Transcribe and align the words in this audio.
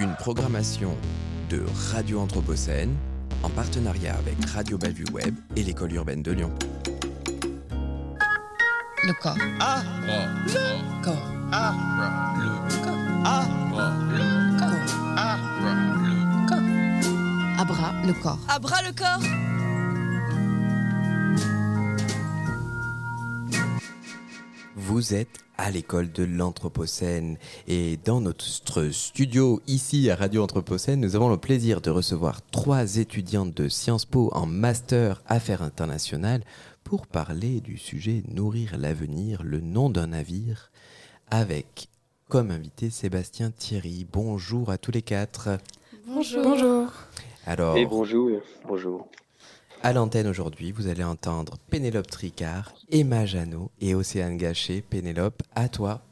Une 0.00 0.14
programmation 0.16 0.96
de 1.50 1.64
Radio 1.92 2.20
Anthropocène 2.20 2.94
en 3.42 3.50
partenariat 3.50 4.16
avec 4.16 4.36
Radio 4.46 4.78
Bellevue 4.78 5.04
Web 5.12 5.34
et 5.56 5.62
l'école 5.62 5.92
urbaine 5.92 6.22
de 6.22 6.32
Lyon. 6.32 6.52
Le 9.04 9.12
corps. 9.22 9.36
Ah, 9.60 9.82
Le 10.46 11.02
corps. 11.04 11.32
ah, 11.52 11.74
Le 12.36 12.84
corps. 12.84 12.98
ah, 13.24 13.44
Le 13.98 14.58
corps. 14.58 15.14
ah, 15.16 15.36
Le 16.04 16.48
corps. 16.48 17.60
Abra 17.60 17.92
le 18.06 18.12
corps. 18.14 18.38
À 18.48 18.58
bras 18.58 18.82
le 18.82 18.92
corps 18.92 19.20
Vous 24.76 25.14
êtes 25.14 25.38
à 25.70 25.72
l'école 25.72 26.10
de 26.10 26.24
l'Anthropocène 26.24 27.38
et 27.68 27.96
dans 28.04 28.20
notre 28.20 28.90
studio 28.90 29.62
ici 29.68 30.10
à 30.10 30.16
Radio 30.16 30.42
Anthropocène, 30.42 30.98
nous 30.98 31.14
avons 31.14 31.28
le 31.28 31.36
plaisir 31.36 31.80
de 31.80 31.90
recevoir 31.90 32.42
trois 32.50 32.96
étudiantes 32.96 33.54
de 33.54 33.68
Sciences 33.68 34.04
Po 34.04 34.30
en 34.32 34.46
master 34.46 35.22
Affaires 35.28 35.62
internationales 35.62 36.42
pour 36.82 37.06
parler 37.06 37.60
du 37.60 37.78
sujet 37.78 38.24
Nourrir 38.26 38.78
l'avenir, 38.78 39.44
le 39.44 39.60
nom 39.60 39.90
d'un 39.90 40.08
navire, 40.08 40.72
avec 41.30 41.86
comme 42.28 42.50
invité 42.50 42.90
Sébastien 42.90 43.52
Thierry. 43.52 44.04
Bonjour 44.12 44.70
à 44.70 44.76
tous 44.76 44.90
les 44.90 45.02
quatre. 45.02 45.50
Bonjour. 46.04 46.42
Bonjour. 46.42 46.92
Alors, 47.46 47.76
Et 47.76 47.86
bonjour, 47.86 48.40
bonjour. 48.66 49.06
À 49.82 49.92
l'antenne 49.92 50.26
aujourd'hui, 50.26 50.72
vous 50.72 50.88
allez 50.88 51.04
entendre 51.04 51.56
Pénélope 51.70 52.06
Tricard, 52.06 52.72
Emma 52.90 53.24
Janot 53.24 53.70
et 53.80 53.94
Océane 53.94 54.36
Gachet. 54.36 54.82
Pénélope, 54.82 55.42
à 55.54 55.68
toi. 55.68 56.02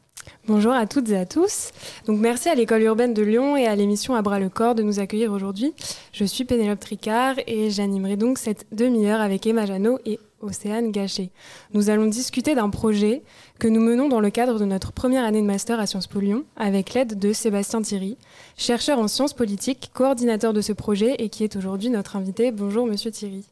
Bonjour 0.47 0.73
à 0.73 0.87
toutes 0.87 1.11
et 1.11 1.17
à 1.17 1.27
tous. 1.27 1.71
Donc 2.07 2.19
merci 2.19 2.49
à 2.49 2.55
l'école 2.55 2.83
urbaine 2.83 3.15
de 3.15 3.23
Lyon 3.23 3.57
et 3.57 3.67
à 3.67 3.77
l'émission 3.77 4.15
À 4.15 4.23
bras 4.23 4.39
le 4.39 4.49
corps 4.49 4.75
de 4.75 4.83
nous 4.83 5.01
accueillir 5.01 5.33
aujourd'hui. 5.33 5.75
Je 6.13 6.25
suis 6.25 6.45
Pénélope 6.45 6.81
Tricard 6.81 7.37
et 7.47 7.71
j'animerai 7.71 8.17
donc 8.17 8.39
cette 8.39 8.67
demi-heure 8.73 9.21
avec 9.21 9.47
Emma 9.47 9.67
Janot 9.67 9.99
et 10.07 10.19
Océane 10.41 10.91
Gachet. 10.91 11.31
Nous 11.75 11.91
allons 11.91 12.07
discuter 12.07 12.55
d'un 12.55 12.71
projet 12.71 13.23
que 13.59 13.69
nous 13.69 13.81
menons 13.81 14.09
dans 14.09 14.21
le 14.21 14.31
cadre 14.31 14.59
de 14.59 14.65
notre 14.65 14.93
première 14.93 15.25
année 15.25 15.43
de 15.43 15.47
master 15.47 15.81
à 15.81 15.87
Sciences 15.87 16.07
Po 16.07 16.21
Lyon 16.21 16.45
avec 16.57 16.95
l'aide 16.95 17.19
de 17.19 17.33
Sébastien 17.33 17.83
Thierry, 17.83 18.17
chercheur 18.57 18.99
en 18.99 19.09
sciences 19.09 19.35
politiques, 19.35 19.91
coordinateur 19.93 20.53
de 20.53 20.61
ce 20.61 20.73
projet 20.73 21.17
et 21.19 21.29
qui 21.29 21.45
est 21.45 21.57
aujourd'hui 21.57 21.91
notre 21.91 22.17
invité. 22.17 22.53
Bonjour 22.53 22.87
monsieur 22.87 23.11
Thierry. 23.11 23.45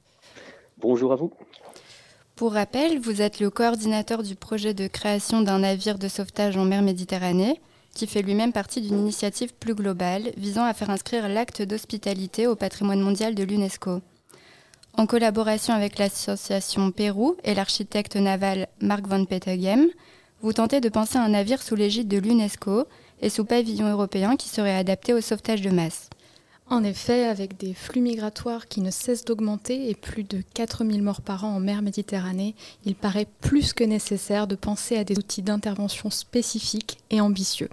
Bonjour 0.78 1.12
à 1.12 1.16
vous. 1.16 1.32
Pour 2.34 2.52
rappel, 2.52 2.98
vous 2.98 3.22
êtes 3.22 3.40
le 3.40 3.48
coordinateur 3.48 4.22
du 4.22 4.34
projet 4.34 4.74
de 4.74 4.86
création 4.88 5.40
d'un 5.40 5.60
navire 5.60 5.98
de 5.98 6.06
sauvetage 6.06 6.58
en 6.58 6.66
mer 6.66 6.82
Méditerranée, 6.82 7.58
qui 7.94 8.06
fait 8.06 8.20
lui-même 8.20 8.52
partie 8.52 8.82
d'une 8.82 8.98
initiative 8.98 9.54
plus 9.54 9.74
globale 9.74 10.32
visant 10.36 10.64
à 10.64 10.74
faire 10.74 10.90
inscrire 10.90 11.30
l'acte 11.30 11.62
d'hospitalité 11.62 12.46
au 12.46 12.56
patrimoine 12.56 13.00
mondial 13.00 13.34
de 13.34 13.42
l'UNESCO. 13.42 14.02
En 14.98 15.06
collaboration 15.06 15.72
avec 15.72 15.98
l'association 15.98 16.90
Pérou 16.90 17.36
et 17.42 17.54
l'architecte 17.54 18.16
naval 18.16 18.68
Mark 18.82 19.06
van 19.06 19.24
Petegem, 19.24 19.86
vous 20.42 20.52
tentez 20.52 20.82
de 20.82 20.90
penser 20.90 21.16
un 21.16 21.30
navire 21.30 21.62
sous 21.62 21.74
l'égide 21.74 22.08
de 22.08 22.18
l'UNESCO 22.18 22.84
et 23.22 23.30
sous 23.30 23.46
pavillon 23.46 23.90
européen 23.90 24.36
qui 24.36 24.50
serait 24.50 24.76
adapté 24.76 25.14
au 25.14 25.22
sauvetage 25.22 25.62
de 25.62 25.70
masse. 25.70 26.10
En 26.68 26.82
effet, 26.82 27.24
avec 27.24 27.56
des 27.58 27.74
flux 27.74 28.00
migratoires 28.00 28.66
qui 28.66 28.80
ne 28.80 28.90
cessent 28.90 29.24
d'augmenter 29.24 29.88
et 29.88 29.94
plus 29.94 30.24
de 30.24 30.42
4000 30.54 31.00
morts 31.00 31.20
par 31.20 31.44
an 31.44 31.54
en 31.54 31.60
mer 31.60 31.80
Méditerranée, 31.80 32.56
il 32.84 32.96
paraît 32.96 33.28
plus 33.40 33.72
que 33.72 33.84
nécessaire 33.84 34.48
de 34.48 34.56
penser 34.56 34.96
à 34.96 35.04
des 35.04 35.16
outils 35.16 35.42
d'intervention 35.42 36.10
spécifiques 36.10 36.98
et 37.10 37.20
ambitieux. 37.20 37.68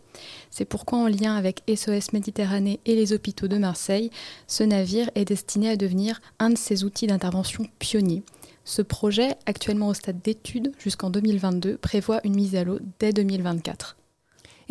C'est 0.51 0.65
pourquoi, 0.65 0.99
en 0.99 1.07
lien 1.07 1.35
avec 1.35 1.63
SOS 1.67 2.13
Méditerranée 2.13 2.79
et 2.85 2.95
les 2.95 3.13
hôpitaux 3.13 3.47
de 3.47 3.57
Marseille, 3.57 4.11
ce 4.45 4.63
navire 4.63 5.09
est 5.15 5.25
destiné 5.25 5.71
à 5.71 5.75
devenir 5.75 6.21
un 6.37 6.51
de 6.51 6.57
ces 6.57 6.83
outils 6.83 7.07
d'intervention 7.07 7.65
pionniers. 7.79 8.21
Ce 8.63 8.83
projet, 8.83 9.35
actuellement 9.47 9.87
au 9.87 9.95
stade 9.95 10.21
d'étude 10.21 10.71
jusqu'en 10.77 11.09
2022, 11.09 11.77
prévoit 11.77 12.21
une 12.23 12.35
mise 12.35 12.55
à 12.55 12.63
l'eau 12.63 12.77
dès 12.99 13.11
2024. 13.11 13.97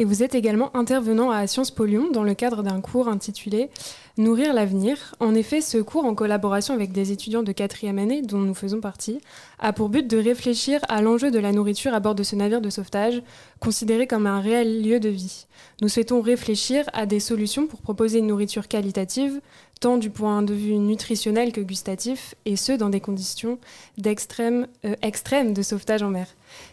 Et 0.03 0.05
vous 0.05 0.25
êtes 0.25 0.35
également 0.35 0.77
intervenant 0.77 1.31
à 1.31 1.47
Sciences 1.47 1.71
Po 1.71 1.85
Lyon 1.85 2.11
dans 2.11 2.25
le 2.25 2.35
cadre 2.35 2.65
d'un 2.65 2.81
cours 2.81 3.07
intitulé 3.07 3.71
Nourrir 4.19 4.53
l'avenir. 4.53 5.15
En 5.21 5.33
effet, 5.33 5.61
ce 5.61 5.79
cours, 5.79 6.05
en 6.05 6.17
collaboration 6.17 6.75
avec 6.75 6.91
des 6.91 7.13
étudiants 7.13 7.45
de 7.45 7.53
quatrième 7.53 8.01
année, 8.01 8.21
dont 8.21 8.41
nous 8.41 8.53
faisons 8.53 8.81
partie, 8.81 9.21
a 9.61 9.73
pour 9.73 9.89
but 9.89 10.07
de 10.07 10.19
réfléchir 10.19 10.81
à 10.89 11.03
l'enjeu 11.03 11.31
de 11.31 11.39
la 11.39 11.53
nourriture 11.53 11.95
à 11.95 12.01
bord 12.01 12.17
de 12.17 12.25
ce 12.25 12.35
navire 12.35 12.61
de 12.61 12.69
sauvetage, 12.69 13.23
considéré 13.63 14.09
comme 14.09 14.27
un 14.27 14.41
réel 14.41 14.83
lieu 14.83 14.99
de 14.99 15.09
vie. 15.09 15.47
Nous 15.81 15.89
souhaitons 15.89 16.21
réfléchir 16.21 16.85
à 16.93 17.07
des 17.07 17.21
solutions 17.21 17.69
pour 17.69 17.81
proposer 17.81 18.19
une 18.19 18.27
nourriture 18.27 18.67
qualitative, 18.67 19.41
tant 19.81 19.99
du 19.99 20.11
point 20.11 20.43
de 20.43 20.53
vue 20.53 20.79
nutritionnel 20.79 21.53
que 21.53 21.61
gustatif, 21.61 22.35
et 22.45 22.57
ce, 22.57 22.73
dans 22.73 22.89
des 22.89 23.01
conditions 23.01 23.61
d'extrême 23.99 24.67
euh, 24.85 24.97
extrêmes 25.01 25.55
de 25.55 25.63
sauvetage 25.63 26.03
en 26.03 26.11
mer. 26.11 26.27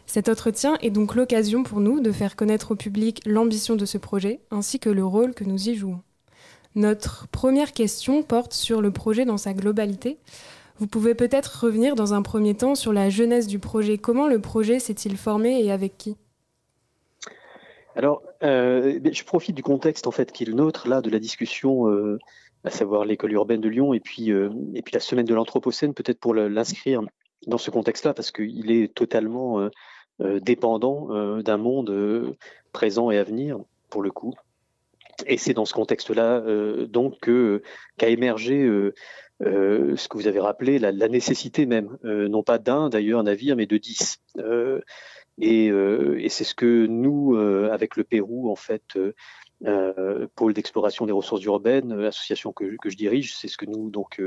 Cet 0.07 0.29
entretien 0.29 0.79
est 0.81 0.89
donc 0.89 1.13
l'occasion 1.13 1.61
pour 1.61 1.79
nous 1.79 1.99
de 1.99 2.11
faire 2.11 2.35
connaître 2.35 2.71
au 2.71 2.75
public 2.75 3.21
l'ambition 3.23 3.75
de 3.75 3.85
ce 3.85 3.99
projet, 3.99 4.39
ainsi 4.49 4.79
que 4.79 4.89
le 4.89 5.05
rôle 5.05 5.35
que 5.35 5.43
nous 5.43 5.69
y 5.69 5.75
jouons. 5.75 6.01
Notre 6.73 7.27
première 7.27 7.71
question 7.71 8.23
porte 8.23 8.53
sur 8.53 8.81
le 8.81 8.89
projet 8.89 9.25
dans 9.25 9.37
sa 9.37 9.53
globalité. 9.53 10.17
Vous 10.79 10.87
pouvez 10.87 11.13
peut-être 11.13 11.65
revenir 11.65 11.93
dans 11.93 12.15
un 12.15 12.23
premier 12.23 12.55
temps 12.55 12.73
sur 12.73 12.93
la 12.93 13.11
jeunesse 13.11 13.45
du 13.45 13.59
projet. 13.59 13.99
Comment 13.99 14.27
le 14.27 14.39
projet 14.39 14.79
s'est-il 14.79 15.17
formé 15.17 15.63
et 15.63 15.71
avec 15.71 15.95
qui? 15.99 16.15
Alors, 17.99 18.23
euh, 18.43 18.97
je 19.11 19.23
profite 19.25 19.57
du 19.57 19.61
contexte 19.61 20.07
en 20.07 20.11
fait 20.11 20.31
qui 20.31 20.43
est 20.43 20.45
le 20.45 20.53
nôtre 20.53 20.87
là 20.87 21.01
de 21.01 21.09
la 21.09 21.19
discussion, 21.19 21.89
euh, 21.89 22.17
à 22.63 22.69
savoir 22.69 23.03
l'école 23.03 23.33
urbaine 23.33 23.59
de 23.59 23.67
Lyon 23.67 23.93
et 23.93 23.99
puis 23.99 24.31
euh, 24.31 24.49
et 24.73 24.81
puis 24.81 24.93
la 24.93 25.01
semaine 25.01 25.25
de 25.25 25.33
l'anthropocène, 25.33 25.93
peut-être 25.93 26.17
pour 26.17 26.33
l'inscrire 26.33 27.01
dans 27.47 27.57
ce 27.57 27.71
contexte-là 27.71 28.13
parce 28.13 28.31
qu'il 28.31 28.71
est 28.71 28.95
totalement 28.95 29.69
dépendant 30.19 31.41
d'un 31.41 31.57
monde 31.57 32.37
présent 32.71 33.11
et 33.11 33.17
à 33.17 33.23
venir 33.25 33.59
pour 33.89 34.01
le 34.01 34.11
coup. 34.11 34.33
Et 35.25 35.35
c'est 35.35 35.53
dans 35.53 35.65
ce 35.65 35.73
contexte-là 35.73 36.41
donc 36.85 37.29
qu'a 37.97 38.07
émergé 38.07 38.65
ce 39.41 40.07
que 40.07 40.17
vous 40.17 40.27
avez 40.27 40.39
rappelé, 40.39 40.79
la, 40.79 40.93
la 40.93 41.09
nécessité 41.09 41.65
même, 41.65 41.97
non 42.03 42.43
pas 42.43 42.59
d'un 42.59 42.87
d'ailleurs 42.87 43.23
navire, 43.23 43.57
mais 43.57 43.65
de 43.65 43.77
dix. 43.77 44.21
Euh, 45.41 46.17
et, 46.19 46.29
c'est 46.29 46.43
ce 46.43 46.55
que 46.55 46.85
nous, 46.85 47.35
euh, 47.35 47.69
avec 47.71 47.95
le 47.95 48.03
Pérou, 48.03 48.49
en 48.51 48.55
fait, 48.55 48.97
euh, 49.65 50.27
pôle 50.35 50.53
d'exploration 50.53 51.05
des 51.05 51.11
ressources 51.11 51.43
urbaines, 51.43 51.91
association 52.03 52.53
que, 52.53 52.77
je 52.85 52.95
dirige, 52.95 53.35
c'est 53.35 53.47
ce 53.47 53.57
que 53.57 53.65
nous 53.65 53.89
donc 53.89 54.21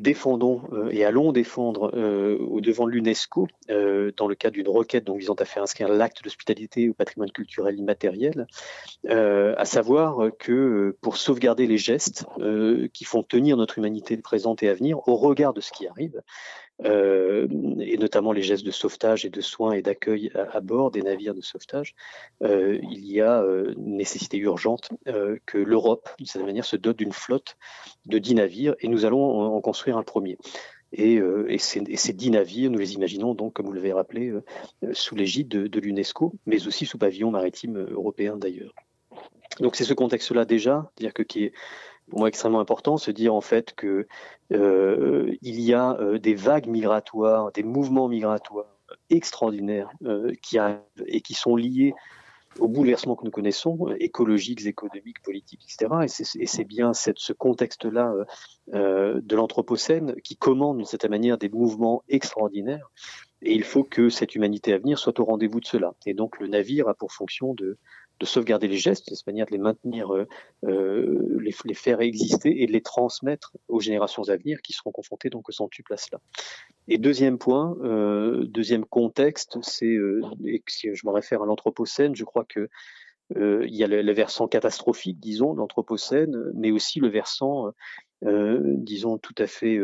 défendons 0.00 0.62
et 0.90 1.04
allons 1.04 1.30
défendre 1.30 1.94
au 2.40 2.60
devant 2.60 2.86
de 2.86 2.90
l'UNESCO 2.90 3.46
dans 3.68 4.26
le 4.26 4.34
cadre 4.34 4.54
d'une 4.54 4.68
requête 4.68 5.08
visant 5.08 5.34
à 5.34 5.44
faire 5.44 5.62
inscrire 5.62 5.88
l'acte 5.88 6.22
d'hospitalité 6.24 6.88
au 6.88 6.94
patrimoine 6.94 7.30
culturel 7.30 7.78
immatériel, 7.78 8.46
à 9.08 9.64
savoir 9.64 10.30
que 10.38 10.96
pour 11.00 11.16
sauvegarder 11.16 11.66
les 11.66 11.78
gestes 11.78 12.26
qui 12.92 13.04
font 13.04 13.22
tenir 13.22 13.56
notre 13.56 13.78
humanité 13.78 14.16
présente 14.16 14.62
et 14.62 14.68
à 14.68 14.74
venir 14.74 15.06
au 15.06 15.16
regard 15.16 15.54
de 15.54 15.60
ce 15.60 15.70
qui 15.70 15.86
arrive, 15.86 16.20
euh, 16.84 17.46
et 17.80 17.96
notamment 17.98 18.32
les 18.32 18.42
gestes 18.42 18.64
de 18.64 18.70
sauvetage 18.70 19.24
et 19.24 19.30
de 19.30 19.40
soins 19.40 19.72
et 19.72 19.82
d'accueil 19.82 20.30
à, 20.34 20.60
bord 20.60 20.90
des 20.90 21.02
navires 21.02 21.34
de 21.34 21.40
sauvetage, 21.40 21.94
euh, 22.42 22.78
il 22.82 23.06
y 23.06 23.20
a 23.20 23.42
euh, 23.42 23.74
nécessité 23.76 24.38
urgente 24.38 24.88
euh, 25.06 25.38
que 25.46 25.58
l'Europe, 25.58 26.08
d'une 26.18 26.26
certaine 26.26 26.46
manière, 26.46 26.64
se 26.64 26.76
dote 26.76 26.96
d'une 26.96 27.12
flotte 27.12 27.56
de 28.06 28.18
10 28.18 28.34
navires 28.34 28.74
et 28.80 28.88
nous 28.88 29.04
allons 29.04 29.40
en, 29.40 29.60
construire 29.60 29.96
un 29.96 30.02
premier. 30.02 30.36
Et, 30.96 31.14
et, 31.48 31.58
ces, 31.58 31.80
et, 31.88 31.96
ces, 31.96 32.12
dix 32.12 32.30
navires, 32.30 32.70
nous 32.70 32.78
les 32.78 32.94
imaginons 32.94 33.34
donc, 33.34 33.54
comme 33.54 33.66
vous 33.66 33.72
l'avez 33.72 33.92
rappelé, 33.92 34.28
euh, 34.28 34.42
sous 34.92 35.16
l'égide 35.16 35.48
de, 35.48 35.66
de 35.66 35.80
l'UNESCO, 35.80 36.34
mais 36.46 36.68
aussi 36.68 36.86
sous 36.86 36.98
pavillon 36.98 37.32
maritime 37.32 37.84
européen 37.90 38.36
d'ailleurs. 38.36 38.72
Donc 39.60 39.76
c'est 39.76 39.84
ce 39.84 39.94
contexte-là 39.94 40.44
déjà, 40.44 40.90
dire 40.96 41.12
que 41.12 41.22
qui 41.22 41.44
est 41.44 41.52
pour 42.08 42.20
moi 42.20 42.28
extrêmement 42.28 42.60
important, 42.60 42.96
se 42.96 43.10
dire 43.10 43.34
en 43.34 43.40
fait 43.40 43.74
que 43.74 44.06
euh, 44.52 45.34
il 45.42 45.60
y 45.60 45.72
a 45.72 45.96
euh, 46.00 46.18
des 46.18 46.34
vagues 46.34 46.66
migratoires, 46.66 47.52
des 47.52 47.62
mouvements 47.62 48.08
migratoires 48.08 48.66
extraordinaires 49.10 49.90
euh, 50.04 50.32
qui 50.42 50.58
arrivent 50.58 50.80
et 51.06 51.20
qui 51.20 51.34
sont 51.34 51.56
liés 51.56 51.94
aux 52.60 52.68
bouleversements 52.68 53.16
que 53.16 53.24
nous 53.24 53.32
connaissons, 53.32 53.92
écologiques, 53.98 54.64
économiques, 54.64 55.20
politiques, 55.22 55.62
etc. 55.64 56.04
Et 56.38 56.46
c'est 56.46 56.64
bien 56.64 56.92
ce 56.94 57.32
contexte-là 57.32 58.14
de 58.68 59.34
l'Anthropocène 59.34 60.14
qui 60.22 60.36
commande 60.36 60.76
d'une 60.76 60.86
certaine 60.86 61.10
manière 61.10 61.36
des 61.36 61.48
mouvements 61.48 62.04
extraordinaires. 62.08 62.92
Et 63.42 63.54
il 63.54 63.64
faut 63.64 63.82
que 63.82 64.08
cette 64.08 64.36
humanité 64.36 64.72
à 64.72 64.78
venir 64.78 65.00
soit 65.00 65.18
au 65.18 65.24
rendez-vous 65.24 65.58
de 65.58 65.66
cela. 65.66 65.94
Et 66.06 66.14
donc 66.14 66.38
le 66.38 66.46
navire 66.46 66.86
a 66.86 66.94
pour 66.94 67.12
fonction 67.12 67.54
de, 67.54 67.76
de 68.20 68.26
sauvegarder 68.26 68.68
les 68.68 68.76
gestes, 68.76 69.10
de 69.10 69.14
cette 69.14 69.26
manière 69.26 69.46
de 69.46 69.52
les 69.52 69.58
maintenir, 69.58 70.14
euh, 70.14 70.26
euh, 70.64 71.38
les, 71.40 71.74
faire 71.74 72.00
exister 72.00 72.62
et 72.62 72.66
de 72.66 72.72
les 72.72 72.80
transmettre 72.80 73.56
aux 73.68 73.80
générations 73.80 74.28
à 74.28 74.36
venir 74.36 74.62
qui 74.62 74.72
seront 74.72 74.92
confrontées 74.92 75.30
donc 75.30 75.48
au 75.48 75.52
centuple 75.52 75.92
à 75.92 75.96
cela. 75.96 76.20
Et 76.86 76.98
deuxième 76.98 77.38
point, 77.38 77.76
euh, 77.82 78.44
deuxième 78.46 78.84
contexte, 78.84 79.58
c'est, 79.62 79.86
euh, 79.86 80.22
et 80.44 80.62
si 80.68 80.94
je 80.94 81.06
me 81.06 81.12
réfère 81.12 81.42
à 81.42 81.46
l'Anthropocène, 81.46 82.14
je 82.14 82.24
crois 82.24 82.44
que 82.44 82.68
il 83.34 83.74
y 83.74 83.82
a 83.82 83.86
le, 83.88 84.12
versant 84.12 84.46
catastrophique, 84.46 85.18
disons, 85.18 85.54
de 85.54 85.58
l'Anthropocène, 85.58 86.52
mais 86.54 86.70
aussi 86.70 87.00
le 87.00 87.08
versant, 87.08 87.72
disons, 88.22 89.16
tout 89.16 89.34
à 89.38 89.46
fait 89.46 89.80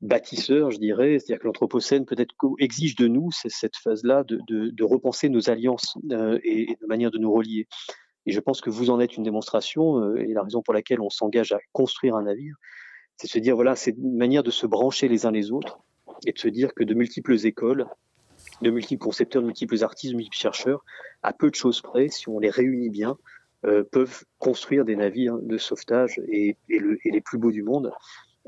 bâtisseur, 0.00 0.70
je 0.70 0.78
dirais. 0.78 1.18
C'est-à-dire 1.18 1.40
que 1.40 1.46
l'Anthropocène 1.46 2.04
peut-être 2.04 2.34
exige 2.58 2.96
de 2.96 3.08
nous 3.08 3.30
cette 3.32 3.76
phase-là 3.76 4.24
de, 4.24 4.84
repenser 4.84 5.28
nos 5.28 5.50
alliances 5.50 5.96
et, 6.42 6.72
et 6.72 6.78
de 6.80 6.86
manière 6.86 7.10
de 7.10 7.18
nous 7.18 7.32
relier. 7.32 7.66
Et 8.26 8.32
je 8.32 8.40
pense 8.40 8.60
que 8.60 8.70
vous 8.70 8.90
en 8.90 9.00
êtes 9.00 9.16
une 9.16 9.22
démonstration, 9.22 10.14
et 10.16 10.34
la 10.34 10.42
raison 10.42 10.60
pour 10.62 10.74
laquelle 10.74 11.00
on 11.00 11.08
s'engage 11.08 11.52
à 11.52 11.58
construire 11.72 12.14
un 12.14 12.24
navire, 12.24 12.56
c'est 13.16 13.26
de 13.26 13.32
se 13.32 13.38
dire, 13.38 13.56
voilà, 13.56 13.74
c'est 13.74 13.92
une 13.92 14.16
manière 14.16 14.42
de 14.42 14.50
se 14.50 14.66
brancher 14.66 15.08
les 15.08 15.26
uns 15.26 15.30
les 15.30 15.50
autres 15.50 15.80
et 16.26 16.32
de 16.32 16.38
se 16.38 16.48
dire 16.48 16.74
que 16.74 16.84
de 16.84 16.94
multiples 16.94 17.46
écoles, 17.46 17.86
de 18.62 18.70
multiples 18.70 19.02
concepteurs, 19.02 19.42
de 19.42 19.46
multiples 19.46 19.82
artistes, 19.82 20.12
de 20.12 20.16
multiples 20.16 20.36
chercheurs, 20.36 20.84
à 21.22 21.32
peu 21.32 21.50
de 21.50 21.54
choses 21.54 21.80
près, 21.80 22.08
si 22.08 22.28
on 22.28 22.38
les 22.38 22.50
réunit 22.50 22.90
bien, 22.90 23.16
euh, 23.66 23.82
peuvent 23.82 24.24
construire 24.38 24.84
des 24.84 24.94
navires 24.94 25.36
de 25.38 25.58
sauvetage 25.58 26.20
et, 26.28 26.56
les 26.68 27.20
plus 27.20 27.38
beaux 27.38 27.50
du 27.50 27.62
monde. 27.62 27.92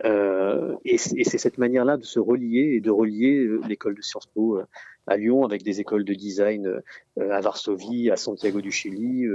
Euh, 0.05 0.77
et 0.85 0.99
c'est 0.99 1.39
cette 1.39 1.59
manière-là 1.59 1.97
de 1.97 2.05
se 2.05 2.19
relier 2.19 2.75
et 2.77 2.81
de 2.81 2.91
relier 2.91 3.39
euh, 3.39 3.61
l'école 3.69 3.95
de 3.95 4.03
Sciences 4.03 4.27
Po 4.27 4.61
à 5.07 5.17
Lyon 5.17 5.45
avec 5.45 5.63
des 5.63 5.81
écoles 5.81 6.05
de 6.05 6.15
design 6.15 6.81
à 7.19 7.41
Varsovie, 7.41 8.11
à 8.11 8.17
Santiago 8.17 8.61
du 8.61 8.71
Chili, 8.71 9.27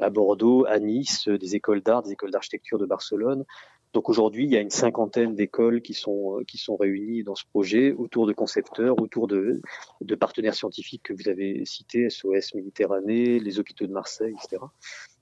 à 0.00 0.10
Bordeaux, 0.10 0.64
à 0.66 0.80
Nice, 0.80 1.28
des 1.28 1.54
écoles 1.54 1.82
d'art, 1.82 2.02
des 2.02 2.12
écoles 2.12 2.32
d'architecture 2.32 2.78
de 2.78 2.86
Barcelone, 2.86 3.44
donc 3.92 4.08
aujourd'hui, 4.08 4.44
il 4.44 4.50
y 4.50 4.56
a 4.56 4.60
une 4.60 4.70
cinquantaine 4.70 5.34
d'écoles 5.34 5.82
qui 5.82 5.94
sont, 5.94 6.38
euh, 6.38 6.44
qui 6.44 6.58
sont 6.58 6.76
réunies 6.76 7.24
dans 7.24 7.34
ce 7.34 7.44
projet 7.44 7.92
autour 7.92 8.26
de 8.26 8.32
concepteurs, 8.32 9.00
autour 9.00 9.26
de 9.26 9.60
partenaires 10.14 10.54
scientifiques 10.54 11.02
que 11.02 11.12
vous 11.12 11.28
avez 11.28 11.64
cités, 11.64 12.08
SOS 12.08 12.54
Méditerranée, 12.54 13.40
les 13.40 13.58
hôpitaux 13.58 13.86
de 13.86 13.92
Marseille, 13.92 14.34
etc. 14.38 14.62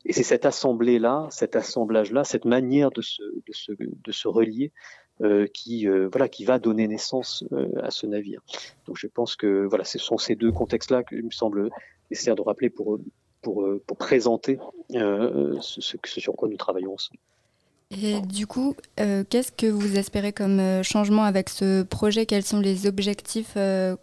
Et 0.05 0.12
c'est 0.12 0.23
cette 0.23 0.47
assemblée-là, 0.47 1.27
cet 1.31 1.56
assemblage-là, 1.56 2.25
cette 2.25 2.45
manière 2.45 2.91
de 2.91 3.03
se, 3.03 3.23
de 3.23 3.53
se, 3.53 3.73
de 3.79 4.12
se 4.12 4.29
relier 4.29 4.73
euh, 5.21 5.49
qui, 5.53 5.89
euh, 5.89 6.09
voilà, 6.12 6.29
qui 6.29 6.45
va 6.45 6.61
donner 6.61 6.87
naissance 6.87 7.43
euh, 7.53 7.67
à 7.83 7.91
ce 7.91 8.06
navire. 8.06 8.41
Donc 8.87 8.97
je 8.97 9.09
pense 9.09 9.35
que 9.35 9.67
voilà, 9.67 9.85
ce 9.85 9.99
sont 9.99 10.17
ces 10.17 10.37
deux 10.37 10.53
contextes-là 10.53 11.03
qu'il 11.03 11.25
me 11.25 11.31
semble 11.31 11.71
nécessaire 12.09 12.37
de 12.37 12.43
rappeler 12.43 12.71
pour, 12.71 13.00
pour, 13.43 13.69
pour 13.85 13.97
présenter 13.97 14.59
ce, 14.91 15.81
ce 15.81 16.21
sur 16.21 16.37
quoi 16.37 16.49
nous 16.49 16.56
travaillons 16.56 16.94
ensemble. 16.94 17.19
Et 17.91 18.21
du 18.21 18.47
coup, 18.47 18.77
qu'est-ce 18.97 19.51
que 19.51 19.67
vous 19.67 19.97
espérez 19.97 20.33
comme 20.33 20.83
changement 20.83 21.25
avec 21.25 21.49
ce 21.49 21.83
projet? 21.83 22.27
Quels 22.27 22.44
sont 22.44 22.61
les 22.61 22.87
objectifs 22.87 23.56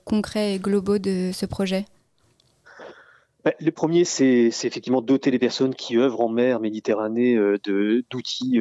concrets 0.06 0.56
et 0.56 0.60
globaux 0.60 0.98
de 0.98 1.32
ce 1.32 1.46
projet? 1.46 1.86
Le 3.60 3.72
premier, 3.72 4.06
c'est 4.06 4.48
effectivement 4.48 5.02
doter 5.02 5.30
les 5.30 5.40
personnes 5.40 5.76
qui 5.76 5.98
œuvrent 5.98 6.22
en 6.22 6.30
mer 6.30 6.60
Méditerranée 6.60 7.38
d'outils 7.64 8.60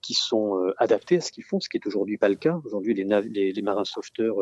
qui 0.00 0.14
sont 0.14 0.72
adaptés 0.78 1.18
à 1.18 1.20
ce 1.20 1.32
qu'ils 1.32 1.44
font, 1.44 1.60
ce 1.60 1.68
qui 1.68 1.76
est 1.76 1.86
aujourd'hui 1.86 2.16
pas 2.16 2.30
le 2.30 2.36
cas. 2.36 2.58
Aujourd'hui, 2.64 2.94
les, 2.94 3.62
marins 3.62 3.84
sauveteurs 3.84 4.36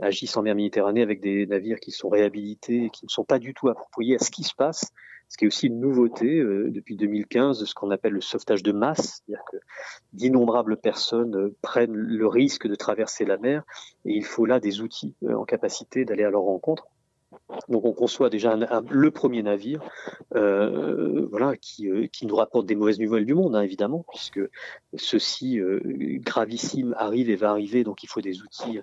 agissent 0.00 0.36
en 0.36 0.42
mer 0.42 0.56
Méditerranée 0.56 1.02
avec 1.02 1.20
des 1.20 1.46
navires 1.46 1.78
qui 1.78 1.92
sont 1.92 2.08
réhabilités 2.08 2.86
et 2.86 2.90
qui 2.90 3.04
ne 3.04 3.10
sont 3.10 3.24
pas 3.24 3.38
du 3.38 3.54
tout 3.54 3.68
appropriés 3.68 4.16
à 4.16 4.18
ce 4.18 4.30
qui 4.32 4.42
se 4.42 4.54
passe 4.54 4.92
ce 5.30 5.36
qui 5.36 5.44
est 5.44 5.48
aussi 5.48 5.68
une 5.68 5.78
nouveauté 5.78 6.38
euh, 6.38 6.70
depuis 6.70 6.96
2015 6.96 7.60
de 7.60 7.64
ce 7.64 7.72
qu'on 7.72 7.90
appelle 7.92 8.12
le 8.12 8.20
sauvetage 8.20 8.64
de 8.64 8.72
masse, 8.72 9.22
c'est-à-dire 9.24 9.44
que 9.50 9.56
d'innombrables 10.12 10.76
personnes 10.76 11.36
euh, 11.36 11.56
prennent 11.62 11.94
le 11.94 12.26
risque 12.26 12.66
de 12.66 12.74
traverser 12.74 13.24
la 13.24 13.38
mer 13.38 13.62
et 14.04 14.12
il 14.12 14.24
faut 14.24 14.44
là 14.44 14.58
des 14.58 14.80
outils 14.80 15.14
euh, 15.22 15.34
en 15.34 15.44
capacité 15.44 16.04
d'aller 16.04 16.24
à 16.24 16.30
leur 16.30 16.42
rencontre. 16.42 16.88
Donc 17.68 17.84
on 17.84 17.92
conçoit 17.92 18.30
déjà 18.30 18.56
le 18.56 19.10
premier 19.10 19.42
navire, 19.42 19.82
voilà, 20.32 21.56
qui, 21.56 21.88
qui, 22.12 22.26
nous 22.26 22.36
rapporte 22.36 22.66
des 22.66 22.74
mauvaises 22.74 22.98
nouvelles 22.98 23.26
du 23.26 23.34
monde, 23.34 23.54
hein, 23.54 23.62
évidemment, 23.62 24.04
puisque 24.10 24.40
ceci 24.96 25.60
gravissime 26.18 26.94
arrive 26.98 27.30
et 27.30 27.36
va 27.36 27.50
arriver, 27.50 27.84
donc 27.84 28.02
il 28.02 28.08
faut 28.08 28.20
des 28.20 28.42
outils 28.42 28.80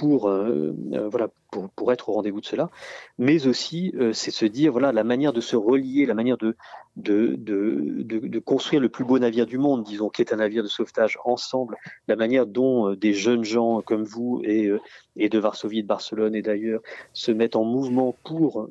pour, 0.00 0.30
euh, 0.30 0.72
euh, 0.94 1.10
voilà, 1.10 1.28
pour, 1.50 1.68
pour, 1.68 1.92
être 1.92 2.08
au 2.08 2.14
rendez-vous 2.14 2.40
de 2.40 2.46
cela, 2.46 2.70
mais 3.18 3.46
aussi 3.46 3.92
euh, 3.96 4.14
c'est 4.14 4.30
se 4.30 4.46
dire 4.46 4.72
voilà 4.72 4.92
la 4.92 5.04
manière 5.04 5.34
de 5.34 5.42
se 5.42 5.56
relier, 5.56 6.06
la 6.06 6.14
manière 6.14 6.38
de 6.38 6.56
de, 6.96 7.36
de, 7.36 8.38
construire 8.38 8.80
le 8.80 8.88
plus 8.88 9.04
beau 9.04 9.18
navire 9.18 9.44
du 9.44 9.58
monde, 9.58 9.84
disons, 9.84 10.08
qui 10.08 10.22
est 10.22 10.32
un 10.32 10.36
navire 10.36 10.62
de 10.62 10.68
sauvetage 10.68 11.18
ensemble, 11.24 11.76
la 12.08 12.16
manière 12.16 12.46
dont 12.46 12.94
des 12.94 13.12
jeunes 13.12 13.44
gens 13.44 13.82
comme 13.82 14.04
vous 14.04 14.40
et, 14.44 14.70
et 15.16 15.28
de 15.28 15.38
Varsovie 15.38 15.78
et 15.78 15.82
de 15.82 15.86
Barcelone 15.86 16.34
et 16.34 16.42
d'ailleurs 16.42 16.80
se 17.12 17.30
mettent 17.30 17.56
en 17.56 17.64
mouvement 17.64 18.16
pour 18.24 18.68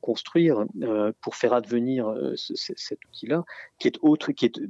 construire, 0.00 0.66
pour 1.20 1.36
faire 1.36 1.52
advenir 1.52 2.14
cet 2.36 2.98
outil-là, 3.06 3.44
qui 3.78 3.88
est 3.88 3.98
autre, 4.02 4.30
qui 4.32 4.46
est 4.46 4.60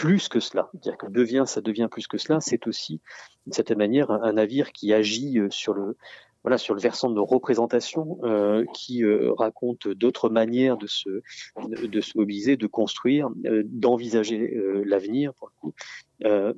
plus 0.00 0.30
que 0.30 0.40
cela. 0.40 0.70
Dire 0.72 0.96
que 0.96 1.06
devient, 1.06 1.44
ça 1.46 1.60
devient 1.60 1.88
plus 1.90 2.06
que 2.06 2.16
cela. 2.16 2.40
C'est 2.40 2.66
aussi, 2.66 3.02
d'une 3.44 3.52
certaine 3.52 3.76
manière, 3.76 4.10
un, 4.10 4.32
navire 4.32 4.72
qui 4.72 4.94
agit 4.94 5.38
euh, 5.38 5.50
sur 5.50 5.74
le, 5.74 5.98
voilà, 6.42 6.56
sur 6.56 6.74
le 6.74 6.80
versant 6.80 7.10
de 7.10 7.16
nos 7.16 7.26
représentations, 7.26 8.18
euh, 8.24 8.64
qui 8.72 9.04
euh, 9.04 9.30
raconte 9.34 9.88
d'autres 9.88 10.30
manières 10.30 10.78
de 10.78 10.86
se, 10.86 11.20
de, 11.68 12.00
se 12.00 12.16
mobiliser, 12.16 12.56
de 12.56 12.66
construire, 12.66 13.28
d'envisager 13.36 14.58
l'avenir 14.86 15.34
pour 15.34 15.48
le 15.48 15.60
coup, 15.60 15.74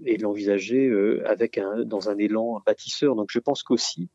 et 0.06 0.18
de 0.18 0.22
l'envisager 0.22 0.92
avec 1.24 1.58
un, 1.58 1.82
dans 1.82 2.10
un 2.10 2.18
élan 2.18 2.62
bâtisseur. 2.64 3.16
Donc, 3.16 3.30
je 3.32 3.40
pense 3.40 3.64
qu'aussi, 3.64 4.08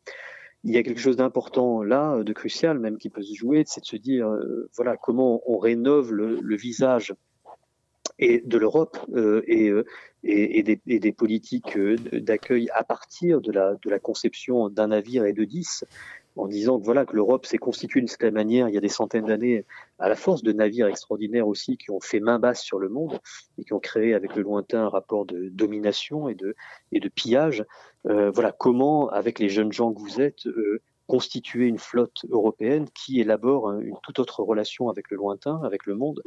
il 0.64 0.74
y 0.74 0.78
a 0.78 0.84
quelque 0.84 1.02
chose 1.02 1.18
d'important 1.18 1.84
là, 1.84 2.24
de 2.24 2.32
crucial 2.32 2.80
même, 2.80 2.98
qui 2.98 3.10
peut 3.10 3.24
se 3.24 3.34
jouer, 3.34 3.64
c'est 3.66 3.82
de 3.82 3.86
se 3.86 3.98
dire, 3.98 4.30
voilà, 4.78 4.96
comment 4.96 5.42
on 5.48 5.58
rénove 5.58 6.14
le, 6.14 6.40
le 6.42 6.56
visage 6.56 7.14
et 8.20 8.42
de 8.46 8.58
l'Europe 8.58 8.98
euh, 9.14 9.44
et, 9.48 9.70
euh, 9.70 9.86
et, 10.24 10.60
et, 10.60 10.64
des, 10.64 10.82
et, 10.88 11.00
des, 11.00 11.12
politiques 11.12 11.78
euh, 11.78 11.98
d'accueil 12.14 12.70
à 12.74 12.84
partir 12.84 13.42
de 13.42 13.52
la, 13.52 13.76
de 13.76 13.90
la 13.90 14.00
conception 14.00 14.70
d'un 14.70 14.88
navire 14.88 15.26
et 15.26 15.34
de 15.34 15.44
dix, 15.44 15.86
en 16.38 16.48
disant 16.48 16.80
que 16.80 16.86
voilà 16.86 17.06
que 17.06 17.16
l'Europe 17.16 17.46
s'est 17.46 17.58
constituée 17.58 18.00
d'une 18.00 18.08
certaine 18.08 18.34
manière 18.34 18.70
il 18.70 18.76
y 18.76 18.78
a 18.78 18.82
des 18.82 18.90
centaines 18.90 19.26
d'années 19.26 19.66
à 20.00 20.08
la 20.08 20.16
force 20.16 20.44
de 20.44 20.52
navires 20.52 20.88
extraordinaires 20.88 21.48
aussi 21.48 21.78
qui 21.78 21.92
ont 21.92 22.00
fait 22.00 22.20
main 22.20 22.40
basse 22.40 22.62
sur 22.62 22.80
le 22.80 22.90
monde 22.90 23.20
et 23.58 23.64
qui 23.64 23.74
ont 23.74 23.80
créé 23.80 24.14
avec 24.14 24.36
le 24.36 24.44
lointain 24.44 24.86
un 24.86 24.90
rapport 24.90 25.26
de 25.26 25.50
domination 25.50 26.30
et 26.30 26.36
de, 26.36 26.56
et 26.92 27.00
de 27.00 27.10
pillage. 27.10 27.66
Euh, 28.08 28.32
voilà 28.32 28.52
comment 28.52 29.10
avec 29.10 29.40
les 29.40 29.50
jeunes 29.50 29.72
gens 29.72 29.92
que 29.94 30.00
vous 30.00 30.22
êtes 30.22 30.46
euh, 30.48 30.82
constituer 31.08 31.68
une 31.68 31.80
flotte 31.80 32.26
européenne 32.30 32.88
qui 32.94 33.20
élabore 33.20 33.72
une 33.80 33.96
toute 34.04 34.20
autre 34.20 34.44
relation 34.44 34.90
avec 34.90 35.10
le 35.10 35.18
lointain, 35.18 35.62
avec 35.64 35.86
le 35.86 35.96
monde, 35.96 36.22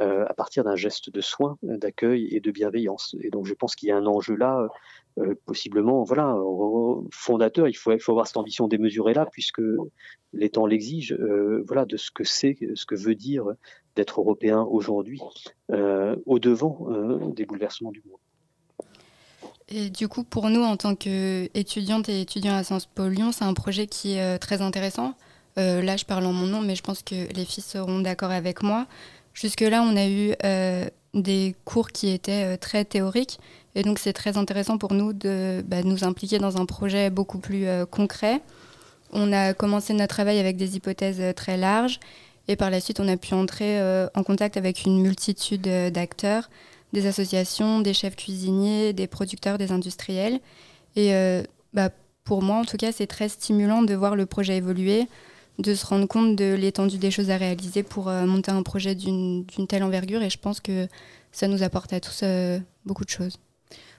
euh, 0.00 0.24
à 0.28 0.34
partir 0.34 0.64
d'un 0.64 0.74
geste 0.76 1.10
de 1.10 1.20
soin, 1.20 1.56
d'accueil 1.62 2.28
et 2.32 2.40
de 2.40 2.50
bienveillance. 2.50 3.16
Et 3.20 3.30
donc 3.30 3.46
je 3.46 3.54
pense 3.54 3.76
qu'il 3.76 3.88
y 3.88 3.92
a 3.92 3.96
un 3.96 4.06
enjeu 4.06 4.34
là, 4.34 4.68
euh, 5.18 5.34
possiblement, 5.46 6.02
voilà, 6.02 6.36
fondateur. 7.12 7.68
Il 7.68 7.74
faut, 7.74 7.92
il 7.92 8.00
faut 8.00 8.12
avoir 8.12 8.26
cette 8.26 8.36
ambition 8.36 8.66
démesurée 8.66 9.14
là, 9.14 9.26
puisque 9.30 9.62
les 10.32 10.50
temps 10.50 10.66
l'exigent. 10.66 11.14
Euh, 11.14 11.64
voilà, 11.66 11.84
de 11.84 11.96
ce 11.96 12.10
que 12.10 12.24
c'est, 12.24 12.58
ce 12.74 12.86
que 12.86 12.96
veut 12.96 13.14
dire 13.14 13.46
d'être 13.94 14.20
européen 14.20 14.62
aujourd'hui, 14.62 15.20
au 15.68 16.38
devant 16.40 16.88
des 17.28 17.46
bouleversements 17.46 17.92
du 17.92 18.02
monde. 18.04 18.18
Et 19.68 19.88
du 19.88 20.08
coup, 20.08 20.24
pour 20.24 20.50
nous, 20.50 20.62
en 20.62 20.76
tant 20.76 20.94
qu'étudiantes 20.94 22.08
et 22.08 22.20
étudiants 22.20 22.54
à 22.54 22.62
Sciences 22.64 22.86
Po 22.86 23.08
Lyon, 23.08 23.32
c'est 23.32 23.44
un 23.44 23.54
projet 23.54 23.86
qui 23.86 24.12
est 24.12 24.20
euh, 24.20 24.38
très 24.38 24.60
intéressant. 24.60 25.14
Euh, 25.58 25.80
là, 25.80 25.96
je 25.96 26.04
parle 26.04 26.26
en 26.26 26.32
mon 26.32 26.46
nom, 26.46 26.60
mais 26.60 26.76
je 26.76 26.82
pense 26.82 27.02
que 27.02 27.32
les 27.32 27.44
filles 27.46 27.64
seront 27.64 28.00
d'accord 28.00 28.30
avec 28.30 28.62
moi. 28.62 28.86
Jusque-là, 29.32 29.82
on 29.82 29.96
a 29.96 30.06
eu 30.06 30.34
euh, 30.44 30.86
des 31.14 31.56
cours 31.64 31.88
qui 31.88 32.10
étaient 32.10 32.58
très 32.58 32.84
théoriques. 32.84 33.38
Et 33.74 33.82
donc, 33.82 33.98
c'est 33.98 34.12
très 34.12 34.36
intéressant 34.36 34.76
pour 34.76 34.92
nous 34.92 35.12
de 35.12 35.64
bah, 35.66 35.82
nous 35.82 36.04
impliquer 36.04 36.38
dans 36.38 36.60
un 36.60 36.66
projet 36.66 37.08
beaucoup 37.08 37.38
plus 37.38 37.66
concret. 37.90 38.42
On 39.12 39.32
a 39.32 39.54
commencé 39.54 39.94
notre 39.94 40.14
travail 40.14 40.38
avec 40.38 40.56
des 40.56 40.76
hypothèses 40.76 41.22
très 41.34 41.56
larges. 41.56 42.00
Et 42.46 42.56
par 42.56 42.68
la 42.70 42.80
suite, 42.80 43.00
on 43.00 43.08
a 43.08 43.16
pu 43.16 43.34
entrer 43.34 43.80
en 44.14 44.22
contact 44.22 44.56
avec 44.56 44.84
une 44.84 45.00
multitude 45.00 45.62
d'acteurs 45.62 46.48
des 46.94 47.06
associations, 47.06 47.80
des 47.80 47.92
chefs 47.92 48.16
cuisiniers, 48.16 48.94
des 48.94 49.06
producteurs, 49.06 49.58
des 49.58 49.72
industriels. 49.72 50.40
Et 50.96 51.14
euh, 51.14 51.42
bah, 51.74 51.90
pour 52.24 52.40
moi, 52.40 52.56
en 52.56 52.64
tout 52.64 52.78
cas, 52.78 52.92
c'est 52.92 53.06
très 53.06 53.28
stimulant 53.28 53.82
de 53.82 53.94
voir 53.94 54.16
le 54.16 54.24
projet 54.24 54.56
évoluer, 54.56 55.06
de 55.58 55.74
se 55.74 55.84
rendre 55.84 56.06
compte 56.06 56.36
de 56.36 56.54
l'étendue 56.54 56.96
des 56.96 57.10
choses 57.10 57.30
à 57.30 57.36
réaliser 57.36 57.82
pour 57.82 58.08
euh, 58.08 58.24
monter 58.24 58.50
un 58.52 58.62
projet 58.62 58.94
d'une 58.94 59.44
telle 59.68 59.82
envergure. 59.82 60.22
Et 60.22 60.30
je 60.30 60.38
pense 60.38 60.60
que 60.60 60.88
ça 61.32 61.48
nous 61.48 61.62
apporte 61.62 61.92
à 61.92 62.00
tous 62.00 62.20
euh, 62.22 62.58
beaucoup 62.86 63.04
de 63.04 63.10
choses. 63.10 63.38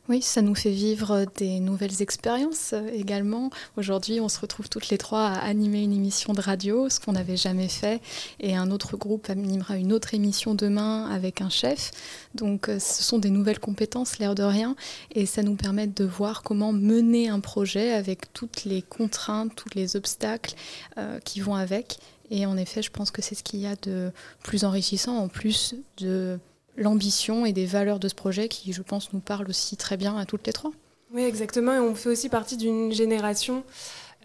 Oui, 0.08 0.22
ça 0.22 0.44
nous 0.44 0.54
fait 0.54 0.70
vivre 0.70 1.26
des 1.36 1.60
nouvelles 1.60 2.04
expériences 2.04 2.74
euh, 2.74 2.90
également. 2.94 3.50
Aujourd'hui, 3.76 4.20
on 4.22 4.30
se 4.30 4.40
retrouve 4.40 4.70
toutes 4.70 4.90
les 4.90 5.00
trois 5.00 5.26
à 5.26 5.40
animer 5.40 5.82
une 5.82 5.94
émission 5.94 6.34
de 6.34 6.42
radio, 6.42 6.90
ce 6.90 7.00
qu'on 7.00 7.14
n'avait 7.14 7.38
jamais 7.38 7.68
fait, 7.68 8.02
et 8.40 8.56
un 8.56 8.70
autre 8.70 8.98
groupe 8.98 9.32
animera 9.32 9.78
une 9.78 9.92
autre 9.92 10.14
émission 10.14 10.54
demain 10.54 11.10
avec 11.10 11.42
un 11.42 11.50
chef. 11.50 11.90
Donc, 12.36 12.70
euh, 12.70 12.78
ce 12.78 13.02
sont 13.02 13.18
des 13.18 13.32
nouvelles 13.32 13.58
compétences, 13.58 14.20
l'air 14.20 14.36
de 14.36 14.44
rien, 14.44 14.76
et 15.16 15.26
ça 15.26 15.42
nous 15.42 15.56
permet 15.56 15.88
de 15.88 16.06
voir 16.06 16.44
comment 16.44 16.72
mener 16.72 17.30
un 17.30 17.40
projet 17.40 17.92
avec 17.92 18.32
toutes 18.32 18.64
les 18.64 18.84
contraintes, 18.84 19.56
tous 19.56 19.70
les 19.74 19.96
obstacles 19.96 20.54
euh, 21.00 21.18
qui 21.22 21.40
vont 21.40 21.56
avec. 21.56 21.98
Et 22.30 22.46
en 22.46 22.58
effet, 22.58 22.84
je 22.84 22.92
pense 22.92 23.10
que 23.10 23.24
c'est 23.24 23.34
ce 23.34 23.42
qu'il 23.42 23.60
y 23.60 23.66
a 23.66 23.76
de 23.76 24.12
plus 24.44 24.66
enrichissant 24.66 25.18
en 25.18 25.30
plus 25.30 25.74
de 25.98 26.38
l'ambition 26.78 27.46
et 27.46 27.54
des 27.54 27.66
valeurs 27.66 28.00
de 28.00 28.08
ce 28.08 28.16
projet 28.16 28.48
qui, 28.48 28.74
je 28.74 28.82
pense, 28.82 29.14
nous 29.14 29.20
parlent 29.20 29.50
aussi 29.50 29.78
très 29.78 29.98
bien 29.98 30.18
à 30.18 30.26
toutes 30.26 30.46
les 30.48 30.54
trois. 30.54 30.72
Oui, 31.14 31.24
exactement. 31.24 31.74
Et 31.74 31.80
on 31.80 31.96
fait 31.96 32.10
aussi 32.10 32.30
partie 32.30 32.58
d'une 32.58 32.92
génération 32.92 33.64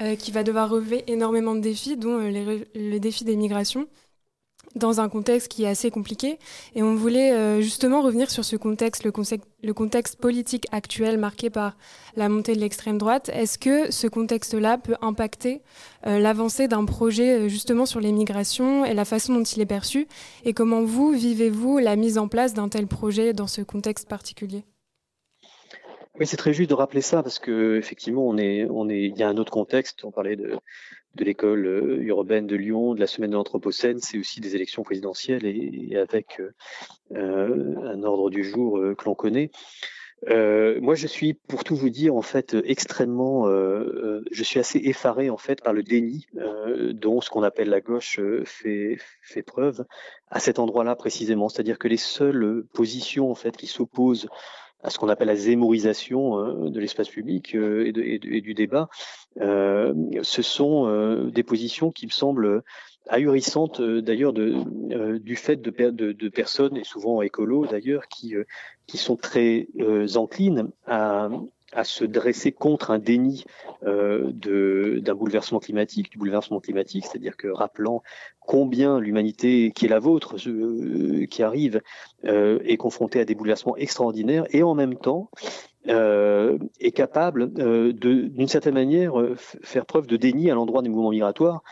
euh, 0.00 0.16
qui 0.16 0.32
va 0.32 0.42
devoir 0.42 0.68
relever 0.68 1.04
énormément 1.06 1.54
de 1.54 1.60
défis, 1.60 1.96
dont 1.96 2.18
euh, 2.18 2.64
le 2.74 2.98
défi 2.98 3.24
des 3.24 3.36
migrations 3.36 3.86
dans 4.76 5.00
un 5.00 5.08
contexte 5.08 5.48
qui 5.48 5.64
est 5.64 5.68
assez 5.68 5.90
compliqué. 5.90 6.38
Et 6.74 6.82
on 6.82 6.94
voulait 6.94 7.32
euh, 7.32 7.60
justement 7.60 8.02
revenir 8.02 8.30
sur 8.30 8.44
ce 8.44 8.56
contexte, 8.56 9.04
le, 9.04 9.72
contexte 9.72 10.16
politique 10.16 10.66
actuel 10.72 11.18
marqué 11.18 11.50
par 11.50 11.76
la 12.16 12.28
montée 12.28 12.54
de 12.54 12.60
l'extrême 12.60 12.98
droite. 12.98 13.30
Est-ce 13.32 13.58
que 13.58 13.90
ce 13.90 14.06
contexte-là 14.06 14.78
peut 14.78 14.96
impacter 15.00 15.62
euh, 16.06 16.18
l'avancée 16.18 16.68
d'un 16.68 16.84
projet 16.84 17.40
euh, 17.40 17.48
justement 17.48 17.86
sur 17.86 18.00
les 18.00 18.12
migrations 18.12 18.84
et 18.84 18.94
la 18.94 19.04
façon 19.04 19.34
dont 19.34 19.42
il 19.42 19.60
est 19.60 19.66
perçu? 19.66 20.06
Et 20.44 20.52
comment 20.52 20.82
vous 20.82 21.10
vivez-vous 21.10 21.78
la 21.78 21.96
mise 21.96 22.18
en 22.18 22.28
place 22.28 22.54
d'un 22.54 22.68
tel 22.68 22.86
projet 22.86 23.32
dans 23.32 23.48
ce 23.48 23.62
contexte 23.62 24.08
particulier? 24.08 24.64
Oui, 26.18 26.26
c'est 26.26 26.36
très 26.36 26.52
juste 26.52 26.68
de 26.68 26.74
rappeler 26.74 27.00
ça 27.00 27.22
parce 27.22 27.38
que 27.38 27.78
effectivement, 27.78 28.26
on 28.28 28.36
est, 28.36 28.66
il 28.68 29.16
y 29.16 29.22
a 29.22 29.28
un 29.28 29.38
autre 29.38 29.52
contexte. 29.52 30.04
On 30.04 30.10
parlait 30.10 30.36
de, 30.36 30.58
de 31.14 31.24
l'école 31.24 31.66
euh, 31.66 32.02
urbaine 32.02 32.46
de 32.46 32.56
Lyon, 32.56 32.94
de 32.94 33.00
la 33.00 33.06
semaine 33.06 33.30
de 33.30 33.36
l'Anthropocène, 33.36 33.98
c'est 34.00 34.18
aussi 34.18 34.40
des 34.40 34.54
élections 34.54 34.82
présidentielles 34.82 35.44
et, 35.44 35.96
avec 35.96 36.40
euh, 36.40 36.52
euh, 37.16 37.76
un 37.84 38.02
ordre 38.02 38.30
du 38.30 38.44
jour 38.44 38.80
que 38.96 39.04
l'on 39.04 39.14
connaît. 39.14 39.50
moi, 40.28 40.94
je 40.94 41.06
suis, 41.06 41.34
pour 41.34 41.64
tout 41.64 41.74
vous 41.74 41.90
dire, 41.90 42.14
en 42.14 42.22
fait, 42.22 42.56
extrêmement, 42.64 43.46
je 43.46 44.42
suis 44.42 44.60
assez 44.60 44.78
effaré 44.78 45.30
en 45.30 45.36
fait 45.36 45.62
par 45.62 45.72
le 45.72 45.82
déni 45.82 46.26
dont 46.92 47.20
ce 47.20 47.30
qu'on 47.30 47.42
appelle 47.42 47.70
la 47.70 47.80
gauche 47.80 48.20
fait, 48.44 48.98
fait 49.22 49.42
preuve 49.42 49.84
à 50.28 50.38
cet 50.38 50.58
endroit-là 50.58 50.94
précisément. 50.94 51.48
C'est-à-dire 51.48 51.78
que 51.78 51.88
les 51.88 51.96
seules 51.96 52.64
positions 52.72 53.30
en 53.30 53.34
fait 53.34 53.56
qui 53.56 53.66
s'opposent 53.66 54.28
à 54.82 54.90
ce 54.90 54.98
qu'on 54.98 55.08
appelle 55.08 55.28
la 55.28 55.36
zémorisation 55.36 56.38
euh, 56.38 56.70
de 56.70 56.80
l'espace 56.80 57.08
public 57.08 57.54
euh, 57.54 57.92
et, 57.94 58.40
du 58.40 58.54
débat, 58.54 58.88
euh, 59.40 59.94
ce 60.22 60.42
sont 60.42 61.30
des 61.32 61.42
positions 61.42 61.90
qui 61.90 62.06
me 62.06 62.10
semblent 62.10 62.62
ahurissantes 63.08 63.80
d'ailleurs 63.80 64.32
du 64.32 65.36
fait 65.36 65.60
de, 65.60 66.28
personnes, 66.28 66.76
et 66.76 66.84
souvent 66.84 67.22
écolos 67.22 67.66
d'ailleurs, 67.66 68.08
qui, 68.08 68.34
qui 68.86 68.98
sont 68.98 69.16
très 69.16 69.68
enclines 70.16 70.70
à, 70.86 71.28
à 71.72 71.84
se 71.84 72.04
dresser 72.04 72.52
contre 72.52 72.90
un 72.90 72.98
déni 72.98 73.44
euh, 73.84 74.32
d'un 74.32 75.14
bouleversement 75.14 75.60
climatique, 75.60 76.10
du 76.10 76.18
bouleversement 76.18 76.60
climatique, 76.60 77.06
c'est-à-dire 77.06 77.36
que 77.36 77.48
rappelant 77.48 78.02
combien 78.40 78.98
l'humanité 78.98 79.70
qui 79.70 79.86
est 79.86 79.88
la 79.88 80.00
vôtre, 80.00 80.36
euh, 80.48 81.26
qui 81.26 81.42
arrive, 81.42 81.80
euh, 82.24 82.58
est 82.64 82.76
confrontée 82.76 83.20
à 83.20 83.24
des 83.24 83.34
bouleversements 83.34 83.76
extraordinaires, 83.76 84.44
et 84.50 84.62
en 84.62 84.74
même 84.74 84.96
temps 84.96 85.30
est 85.86 86.92
capable 86.94 87.50
euh, 87.58 87.92
d'une 87.92 88.48
certaine 88.48 88.74
manière 88.74 89.14
faire 89.36 89.86
preuve 89.86 90.06
de 90.06 90.16
déni 90.16 90.50
à 90.50 90.54
l'endroit 90.54 90.82
des 90.82 90.90
mouvements 90.90 91.10
migratoires, 91.10 91.62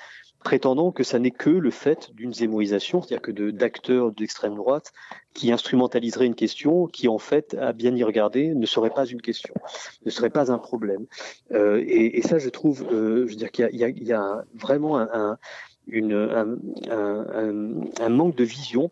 prétendant 0.44 0.92
que 0.92 1.02
ça 1.02 1.18
n'est 1.18 1.30
que 1.30 1.50
le 1.50 1.70
fait 1.70 2.10
d'une 2.14 2.32
zémoisation, 2.32 3.02
c'est-à-dire 3.02 3.22
que 3.22 3.50
d'acteurs 3.50 4.12
d'extrême 4.12 4.54
droite 4.54 4.92
qui 5.34 5.52
instrumentaliseraient 5.52 6.26
une 6.26 6.34
question 6.34 6.86
qui, 6.86 7.08
en 7.08 7.18
fait, 7.18 7.54
à 7.54 7.72
bien 7.72 7.94
y 7.94 8.04
regarder, 8.04 8.54
ne 8.54 8.66
serait 8.66 8.90
pas 8.90 9.04
une 9.04 9.20
question, 9.20 9.54
ne 10.04 10.10
serait 10.10 10.30
pas 10.30 10.50
un 10.52 10.58
problème. 10.58 11.06
Euh, 11.52 11.82
et, 11.86 12.18
et, 12.18 12.22
ça, 12.22 12.38
je 12.38 12.48
trouve, 12.48 12.86
euh, 12.90 13.26
je 13.26 13.32
veux 13.32 13.36
dire 13.36 13.50
qu'il 13.50 13.68
y, 13.72 13.84
y, 13.84 14.04
y 14.04 14.12
a, 14.12 14.44
vraiment 14.54 14.98
un, 14.98 15.38
une, 15.88 16.14
un, 16.14 16.56
un, 18.00 18.08
manque 18.08 18.36
de 18.36 18.44
vision 18.44 18.90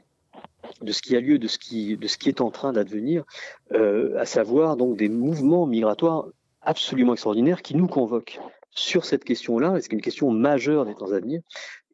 de 0.82 0.92
ce 0.92 1.00
qui 1.00 1.16
a 1.16 1.20
lieu, 1.20 1.38
de 1.38 1.48
ce 1.48 1.58
qui, 1.58 1.96
de 1.96 2.08
ce 2.08 2.18
qui 2.18 2.28
est 2.28 2.40
en 2.40 2.50
train 2.50 2.72
d'advenir, 2.72 3.24
euh, 3.72 4.18
à 4.18 4.26
savoir 4.26 4.76
donc 4.76 4.96
des 4.96 5.08
mouvements 5.08 5.66
migratoires 5.66 6.26
absolument 6.62 7.12
extraordinaires 7.12 7.62
qui 7.62 7.76
nous 7.76 7.86
convoquent 7.86 8.40
sur 8.76 9.04
cette 9.04 9.24
question-là, 9.24 9.78
c'est 9.80 9.92
une 9.92 10.00
question 10.00 10.30
majeure 10.30 10.84
des 10.84 10.94
temps 10.94 11.12
à 11.12 11.20
venir, 11.20 11.40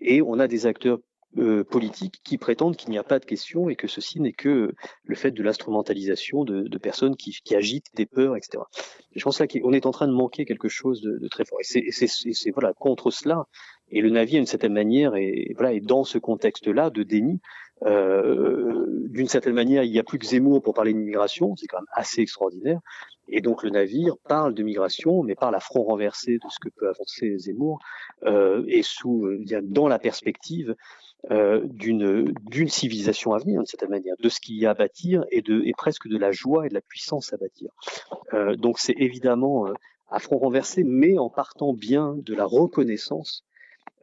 et 0.01 0.21
on 0.23 0.39
a 0.39 0.49
des 0.49 0.67
acteurs 0.67 0.99
euh, 1.39 1.65
politiques 1.65 2.21
qui 2.23 2.37
prétendent 2.37 2.77
qu'il 2.77 2.91
n'y 2.91 2.99
a 2.99 3.03
pas 3.03 3.19
de 3.19 3.25
question 3.25 3.71
et 3.71 3.75
que 3.75 3.89
ceci 3.89 4.21
n'est 4.21 4.35
que 4.35 4.75
le 5.05 5.15
fait 5.15 5.31
de 5.31 5.43
l'instrumentalisation 5.43 6.45
de, 6.45 6.69
de, 6.69 6.79
personnes 6.79 7.17
qui, 7.17 7.35
qui, 7.43 7.55
agitent 7.55 7.87
des 7.95 8.05
peurs, 8.05 8.37
etc. 8.37 8.63
Et 9.15 9.19
je 9.19 9.25
pense 9.25 9.41
là 9.41 9.47
qu'on 9.47 9.73
est 9.73 9.87
en 9.87 9.93
train 9.93 10.09
de 10.09 10.13
manquer 10.13 10.45
quelque 10.45 10.69
chose 10.69 11.01
de, 11.01 11.17
de 11.17 11.29
très 11.29 11.47
fort. 11.47 11.59
Et 11.63 11.91
c'est 11.91 12.51
voilà 12.51 12.75
contre 12.75 13.11
cela. 13.11 13.47
Et 13.89 14.03
le 14.03 14.11
navire, 14.11 14.41
d'une 14.41 14.47
certaine 14.47 14.75
manière, 14.75 15.15
est, 15.17 15.55
voilà, 15.55 15.73
est 15.73 15.81
dans 15.81 16.05
ce 16.05 16.19
contexte-là 16.19 16.91
de 16.91 17.03
déni. 17.03 17.41
Euh, 17.87 18.87
d'une 19.09 19.29
certaine 19.29 19.55
manière, 19.55 19.83
il 19.83 19.91
n'y 19.91 19.99
a 19.99 20.05
plus 20.05 20.19
que 20.19 20.27
Zemmour 20.27 20.63
pour 20.63 20.75
parler 20.75 20.93
d'immigration, 20.93 21.55
c'est 21.57 21.67
quand 21.67 21.79
même 21.79 21.87
assez 21.93 22.23
extraordinaire. 22.23 22.81
Et 23.29 23.41
donc 23.41 23.63
le 23.63 23.71
navire 23.71 24.17
parle 24.29 24.55
de 24.55 24.63
migration, 24.63 25.23
mais 25.23 25.35
parle 25.35 25.55
à 25.55 25.61
front 25.61 25.85
renversé 25.85 26.33
de 26.33 26.49
ce 26.49 26.59
que 26.61 26.69
peut 26.75 26.89
avancer 26.89 27.39
Zemmour, 27.39 27.79
euh, 28.25 28.65
et 28.69 28.83
sous, 28.83 29.27
euh, 29.27 29.45
dans 29.63 29.89
la 29.89 29.99
perspective 29.99 30.75
euh, 31.31 31.61
d'une 31.65 32.35
civilisation 32.69 33.33
à 33.33 33.39
venir, 33.39 33.61
d'une 33.61 33.67
certaine 33.67 33.91
manière, 33.91 34.17
de 34.19 34.29
ce 34.29 34.41
qu'il 34.41 34.57
y 34.57 34.67
a 34.67 34.71
à 34.71 34.75
bâtir 34.75 35.25
et 35.31 35.41
de 35.41 35.63
et 35.65 35.73
presque 35.73 36.09
de 36.09 36.19
la 36.19 36.33
joie 36.33 36.67
et 36.67 36.69
de 36.69 36.75
la 36.75 36.81
puissance 36.81 37.33
à 37.33 37.37
bâtir. 37.37 37.71
Euh, 38.35 38.57
donc 38.57 38.81
c'est 38.81 38.97
évidemment 38.99 39.69
euh, 39.69 39.73
à 40.11 40.19
front 40.19 40.39
renversé, 40.39 40.83
mais 40.83 41.19
en 41.19 41.31
partant 41.31 41.75
bien 41.75 42.17
de 42.17 42.35
la 42.35 42.45
reconnaissance 42.45 43.45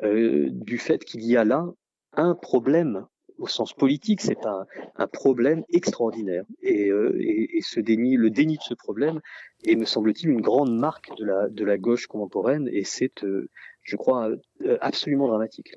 du 0.01 0.77
fait 0.77 1.03
qu'il 1.03 1.25
y 1.25 1.35
a 1.35 1.43
là 1.43 1.65
un 2.13 2.35
problème 2.35 3.05
au 3.39 3.47
sens 3.47 3.73
politique, 3.73 4.21
c'est 4.21 4.45
un, 4.45 4.65
un, 4.97 5.07
problème 5.07 5.63
extraordinaire. 5.69 6.43
Et, 6.61 6.89
euh, 6.89 7.15
et, 7.19 7.57
et, 7.57 7.61
ce 7.61 7.79
déni, 7.79 8.15
le 8.15 8.29
déni 8.29 8.57
de 8.57 8.63
ce 8.63 8.73
problème 8.73 9.21
est, 9.65 9.75
me 9.75 9.85
semble-t-il, 9.85 10.29
une 10.29 10.41
grande 10.41 10.77
marque 10.77 11.09
de 11.17 11.25
la, 11.25 11.49
de 11.49 11.65
la 11.65 11.77
gauche 11.77 12.07
contemporaine, 12.07 12.69
et 12.71 12.83
c'est, 12.83 13.23
euh, 13.23 13.49
je 13.83 13.95
crois, 13.95 14.29
euh, 14.65 14.77
absolument 14.81 15.27
dramatique. 15.27 15.75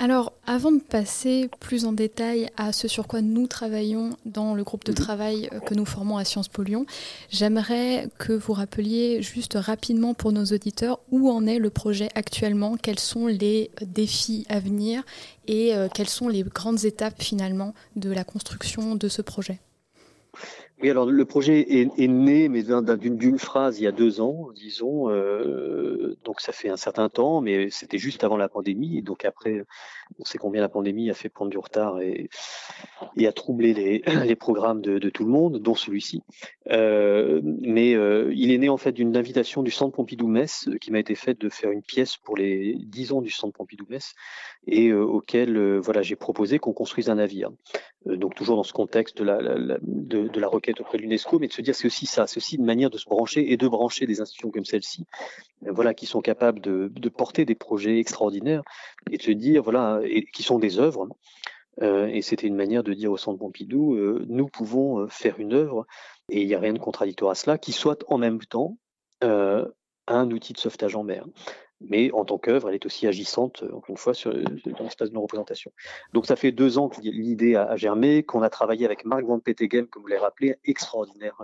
Alors, 0.00 0.32
avant 0.46 0.70
de 0.70 0.80
passer 0.80 1.50
plus 1.58 1.84
en 1.84 1.92
détail 1.92 2.50
à 2.56 2.72
ce 2.72 2.86
sur 2.86 3.08
quoi 3.08 3.20
nous 3.20 3.48
travaillons 3.48 4.16
dans 4.26 4.54
le 4.54 4.62
groupe 4.62 4.84
de 4.84 4.92
mhm. 4.92 4.96
travail 4.96 5.50
que 5.66 5.74
nous 5.74 5.84
formons 5.84 6.16
à 6.16 6.24
Sciences 6.24 6.46
Po 6.46 6.62
Lyon, 6.62 6.86
j'aimerais 7.30 8.08
que 8.16 8.32
vous 8.32 8.52
rappeliez 8.52 9.22
juste 9.22 9.54
rapidement 9.54 10.14
pour 10.14 10.30
nos 10.30 10.44
auditeurs 10.44 11.00
où 11.10 11.28
en 11.28 11.46
est 11.48 11.58
le 11.58 11.70
projet 11.70 12.10
actuellement, 12.14 12.76
quels 12.76 13.00
sont 13.00 13.26
les 13.26 13.72
défis 13.82 14.46
à 14.48 14.60
venir 14.60 15.02
et 15.48 15.74
euh, 15.74 15.88
quelles 15.92 16.08
sont 16.08 16.28
les 16.28 16.44
grandes 16.44 16.84
étapes 16.84 17.20
finalement 17.20 17.74
de 17.96 18.12
la 18.12 18.22
construction 18.22 18.94
de 18.94 19.08
ce 19.08 19.20
projet? 19.20 19.58
Oui, 20.80 20.90
alors 20.90 21.06
le 21.06 21.24
projet 21.24 21.58
est, 21.80 21.90
est 21.98 22.06
né, 22.06 22.48
mais 22.48 22.62
d'une 22.62 23.38
phrase 23.38 23.80
il 23.80 23.82
y 23.82 23.86
a 23.88 23.92
deux 23.92 24.20
ans, 24.20 24.50
disons. 24.54 25.10
Euh, 25.10 26.16
donc 26.24 26.40
ça 26.40 26.52
fait 26.52 26.68
un 26.68 26.76
certain 26.76 27.08
temps, 27.08 27.40
mais 27.40 27.68
c'était 27.70 27.98
juste 27.98 28.22
avant 28.22 28.36
la 28.36 28.48
pandémie. 28.48 29.02
Donc 29.02 29.24
après, 29.24 29.64
on 30.20 30.24
sait 30.24 30.38
combien 30.38 30.60
la 30.60 30.68
pandémie 30.68 31.10
a 31.10 31.14
fait 31.14 31.28
prendre 31.28 31.50
du 31.50 31.58
retard 31.58 32.00
et, 32.00 32.30
et 33.16 33.26
a 33.26 33.32
troublé 33.32 33.74
les, 33.74 34.02
les 34.24 34.36
programmes 34.36 34.80
de, 34.80 34.98
de, 34.98 35.10
tout 35.10 35.24
le 35.24 35.30
monde, 35.30 35.58
dont 35.58 35.74
celui-ci. 35.74 36.22
Euh, 36.70 37.40
mais 37.42 37.94
euh, 37.94 38.32
il 38.34 38.52
est 38.52 38.58
né 38.58 38.68
en 38.68 38.76
fait 38.76 38.92
d'une 38.92 39.16
invitation 39.16 39.62
du 39.62 39.70
Centre 39.70 39.96
Pompidou-Metz 39.96 40.68
qui 40.80 40.92
m'a 40.92 41.00
été 41.00 41.14
faite 41.14 41.40
de 41.40 41.48
faire 41.48 41.70
une 41.70 41.82
pièce 41.82 42.16
pour 42.16 42.36
les 42.36 42.76
dix 42.78 43.12
ans 43.12 43.22
du 43.22 43.30
Centre 43.30 43.56
Pompidou-Metz 43.56 44.14
et 44.66 44.88
euh, 44.88 45.02
auquel 45.02 45.56
euh, 45.56 45.80
voilà 45.80 46.02
j'ai 46.02 46.16
proposé 46.16 46.58
qu'on 46.58 46.72
construise 46.72 47.10
un 47.10 47.16
navire. 47.16 47.50
Euh, 48.08 48.16
donc 48.16 48.34
toujours 48.34 48.56
dans 48.56 48.62
ce 48.62 48.72
contexte 48.72 49.18
de 49.18 49.24
la, 49.24 49.38
de, 49.82 50.40
la 50.40 50.48
requête 50.48 50.80
auprès 50.80 50.98
de 50.98 51.02
l'UNESCO, 51.02 51.38
mais 51.38 51.48
de 51.48 51.52
se 51.52 51.62
dire 51.62 51.74
c'est 51.74 51.86
aussi 51.86 52.06
ça, 52.06 52.26
c'est 52.26 52.38
aussi 52.38 52.56
une 52.56 52.64
manière 52.64 52.90
de 52.90 52.98
se 52.98 53.06
brancher 53.06 53.52
et 53.52 53.56
de 53.56 53.68
brancher 53.68 54.06
des 54.06 54.20
institutions 54.20 54.50
comme 54.50 54.64
celle-ci, 54.64 55.04
voilà, 55.62 55.94
qui 55.94 56.06
sont 56.06 56.20
capables 56.20 56.60
de, 56.60 56.90
de, 56.94 57.08
porter 57.08 57.44
des 57.44 57.54
projets 57.54 57.98
extraordinaires 57.98 58.62
et 59.10 59.16
de 59.16 59.22
se 59.22 59.30
dire 59.30 59.62
voilà, 59.62 60.00
qui 60.32 60.42
sont 60.42 60.58
des 60.58 60.78
œuvres. 60.78 61.08
Euh, 61.82 62.08
et 62.08 62.22
c'était 62.22 62.46
une 62.46 62.56
manière 62.56 62.82
de 62.82 62.92
dire 62.92 63.12
au 63.12 63.16
Centre 63.16 63.38
Pompidou, 63.38 63.94
euh, 63.94 64.24
nous 64.28 64.48
pouvons 64.48 65.06
faire 65.08 65.38
une 65.38 65.52
œuvre, 65.52 65.86
et 66.28 66.42
il 66.42 66.48
n'y 66.48 66.54
a 66.54 66.60
rien 66.60 66.72
de 66.72 66.78
contradictoire 66.78 67.30
à 67.30 67.34
cela, 67.34 67.58
qui 67.58 67.72
soit 67.72 68.04
en 68.08 68.18
même 68.18 68.40
temps 68.40 68.78
euh, 69.24 69.64
un 70.06 70.30
outil 70.30 70.52
de 70.52 70.58
sauvetage 70.58 70.96
en 70.96 71.04
mer. 71.04 71.26
Mais 71.80 72.10
en 72.12 72.24
tant 72.24 72.38
qu'œuvre, 72.38 72.68
elle 72.68 72.74
est 72.74 72.86
aussi 72.86 73.06
agissante, 73.06 73.62
encore 73.62 73.90
une 73.90 73.96
fois, 73.96 74.14
sur, 74.14 74.32
dans 74.32 74.84
l'espace 74.84 75.10
de 75.10 75.14
nos 75.14 75.22
représentations. 75.22 75.72
Donc 76.12 76.26
ça 76.26 76.36
fait 76.36 76.52
deux 76.52 76.78
ans 76.78 76.88
que 76.88 77.00
l'idée 77.00 77.56
a, 77.56 77.76
germé, 77.76 78.22
qu'on 78.22 78.42
a 78.42 78.50
travaillé 78.50 78.84
avec 78.84 79.04
Marc 79.04 79.24
Van 79.24 79.38
Petegem, 79.38 79.86
comme 79.86 80.02
vous 80.02 80.08
l'avez 80.08 80.22
rappelé, 80.22 80.56
extraordinaire, 80.64 81.40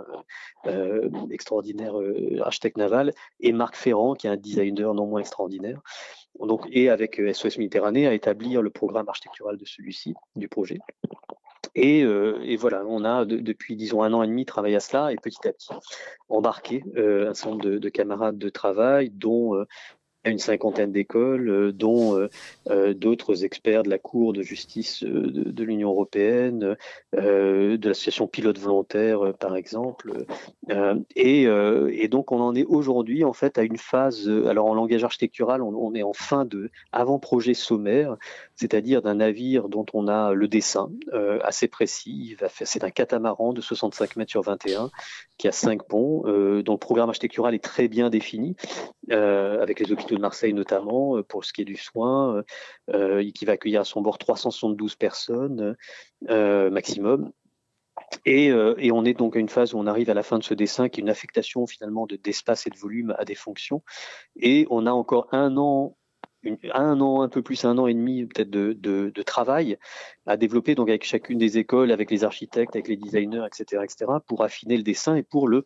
euh, 0.67 1.09
extraordinaire 1.31 1.95
architecte 2.41 2.77
naval, 2.77 3.13
et 3.39 3.51
Marc 3.51 3.75
Ferrand, 3.75 4.13
qui 4.13 4.27
est 4.27 4.29
un 4.29 4.37
designer 4.37 4.93
non 4.93 5.05
moins 5.05 5.21
extraordinaire. 5.21 5.81
Donc, 6.39 6.67
et 6.69 6.89
avec 6.89 7.21
SOS 7.33 7.57
Méditerranée, 7.57 8.07
à 8.07 8.13
établir 8.13 8.61
le 8.61 8.69
programme 8.69 9.07
architectural 9.07 9.57
de 9.57 9.65
celui-ci, 9.65 10.15
du 10.35 10.49
projet. 10.49 10.79
Et, 11.75 12.03
euh, 12.03 12.55
voilà, 12.57 12.85
on 12.87 13.03
a 13.03 13.25
depuis, 13.25 13.75
disons, 13.75 14.01
un 14.01 14.13
an 14.13 14.23
et 14.23 14.27
demi 14.27 14.45
travaillé 14.45 14.77
à 14.77 14.79
cela 14.79 15.11
et 15.11 15.17
petit 15.17 15.45
à 15.47 15.51
petit 15.51 15.73
embarqué 16.29 16.83
euh, 16.95 17.29
un 17.29 17.33
certain 17.33 17.51
nombre 17.51 17.65
de, 17.65 17.77
de, 17.77 17.89
camarades 17.89 18.37
de 18.37 18.49
travail, 18.49 19.09
dont 19.09 19.55
euh, 19.55 19.65
une 20.29 20.39
cinquantaine 20.39 20.91
d'écoles, 20.91 21.49
euh, 21.49 21.71
dont 21.71 22.17
euh, 22.17 22.29
euh, 22.69 22.93
d'autres 22.93 23.43
experts 23.43 23.83
de 23.83 23.89
la 23.89 23.97
Cour 23.97 24.33
de 24.33 24.41
justice 24.41 25.03
de, 25.03 25.63
l'Union 25.63 25.89
européenne, 25.89 26.75
de 27.13 27.87
l'association 27.87 28.27
Pilote 28.27 28.59
Volontaire, 28.59 29.33
par 29.39 29.55
exemple. 29.55 30.25
Et, 31.15 32.07
donc, 32.07 32.31
on 32.31 32.39
en 32.39 32.55
est 32.55 32.65
aujourd'hui, 32.65 33.23
en 33.23 33.33
fait, 33.33 33.57
à 33.57 33.63
une 33.63 33.77
phase, 33.77 34.29
alors 34.47 34.67
en 34.67 34.75
langage 34.75 35.03
architectural, 35.03 35.61
on, 35.61 35.95
est 35.95 36.03
en 36.03 36.13
fin 36.13 36.45
de 36.45 36.69
avant-projet 36.91 37.53
sommaire, 37.53 38.15
c'est-à-dire 38.55 39.01
d'un 39.01 39.15
navire 39.15 39.69
dont 39.69 39.85
on 39.93 40.07
a 40.07 40.33
le 40.33 40.47
dessin 40.47 40.89
assez 41.43 41.67
précis. 41.67 42.37
C'est 42.63 42.83
un 42.83 42.89
catamaran 42.89 43.53
de 43.53 43.61
65 43.61 44.15
mètres 44.15 44.31
sur 44.31 44.41
21 44.41 44.89
qui 45.37 45.47
a 45.47 45.51
cinq 45.51 45.87
ponts, 45.87 46.23
dont 46.23 46.73
le 46.73 46.77
programme 46.77 47.09
architectural 47.09 47.53
est 47.53 47.63
très 47.63 47.87
bien 47.87 48.09
défini, 48.09 48.55
avec 49.09 49.79
les 49.79 49.91
hôpitaux 49.91 50.15
de 50.15 50.21
Marseille 50.21 50.53
notamment, 50.53 51.17
euh, 51.17 51.23
pour 51.23 51.45
ce 51.45 51.53
qui 51.53 51.61
est 51.61 51.65
du 51.65 51.75
soin, 51.75 52.37
euh, 52.37 52.43
euh, 52.93 53.31
qui 53.31 53.45
va 53.45 53.53
accueillir 53.53 53.81
à 53.81 53.83
son 53.83 54.01
bord 54.01 54.17
372 54.17 54.95
personnes 54.95 55.75
maximum. 56.21 57.31
Et, 58.25 58.51
on 58.51 59.05
est 59.05 59.13
donc 59.13 59.35
à 59.35 59.39
une 59.39 59.49
phase 59.49 59.73
où 59.73 59.77
on 59.77 59.87
arrive 59.87 60.09
à 60.09 60.13
la 60.13 60.23
fin 60.23 60.39
de 60.39 60.43
ce 60.43 60.53
dessin 60.53 60.89
qui 60.89 60.99
est 60.99 61.03
une 61.03 61.09
affectation 61.09 61.67
finalement 61.67 62.07
d'espace 62.07 62.65
et 62.67 62.69
de 62.69 62.77
volume 62.77 63.15
à 63.17 63.25
des 63.25 63.35
fonctions. 63.35 63.83
Et 64.37 64.65
on 64.69 64.85
a 64.85 64.91
encore 64.91 65.27
un 65.31 65.57
an, 65.57 65.97
un 66.73 67.01
an, 67.01 67.21
un 67.21 67.29
peu 67.29 67.41
plus, 67.41 67.65
un 67.65 67.77
an 67.77 67.87
et 67.87 67.93
demi 67.93 68.25
peut-être 68.25 68.49
de, 68.49 69.23
travail 69.23 69.77
à 70.25 70.37
développer 70.37 70.75
donc 70.75 70.89
avec 70.89 71.03
chacune 71.03 71.39
des 71.39 71.57
écoles, 71.57 71.91
avec 71.91 72.11
les 72.11 72.23
architectes, 72.23 72.75
avec 72.75 72.87
les 72.87 72.97
designers, 72.97 73.45
etc., 73.45 73.83
etc., 73.83 74.11
pour 74.27 74.43
affiner 74.43 74.77
le 74.77 74.83
dessin 74.83 75.15
et 75.15 75.23
pour 75.23 75.47
le 75.47 75.65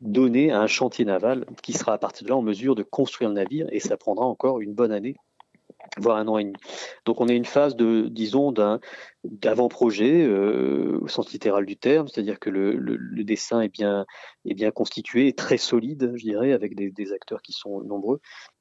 donné 0.00 0.50
à 0.50 0.60
un 0.60 0.66
chantier 0.66 1.04
naval 1.04 1.46
qui 1.62 1.72
sera 1.72 1.94
à 1.94 1.98
partir 1.98 2.24
de 2.24 2.30
là 2.30 2.36
en 2.36 2.42
mesure 2.42 2.74
de 2.74 2.82
construire 2.82 3.30
le 3.30 3.36
navire 3.36 3.66
et 3.70 3.80
ça 3.80 3.96
prendra 3.96 4.26
encore 4.26 4.60
une 4.60 4.74
bonne 4.74 4.92
année 4.92 5.16
voire 5.98 6.16
un 6.16 6.28
an 6.28 6.38
et 6.38 6.44
demi. 6.44 6.56
Donc 7.04 7.20
on 7.20 7.28
est 7.28 7.36
une 7.36 7.44
phase 7.44 7.76
de, 7.76 8.08
disons, 8.08 8.52
d'un 8.52 8.80
d'avant-projet 9.24 10.24
euh, 10.26 10.98
au 11.00 11.08
sens 11.08 11.32
littéral 11.32 11.66
du 11.66 11.76
terme, 11.76 12.08
c'est-à-dire 12.08 12.38
que 12.38 12.50
le, 12.50 13.24
dessin 13.24 13.60
est 13.60 13.68
bien, 13.68 14.04
est 14.44 14.54
bien 14.54 14.70
constitué, 14.70 15.32
très 15.32 15.56
solide, 15.56 16.12
je 16.14 16.24
dirais, 16.24 16.52
avec 16.52 16.74
des 16.74 17.12
acteurs 17.12 17.42
qui 17.42 17.52
sont 17.52 17.80
nombreux. 17.82 18.20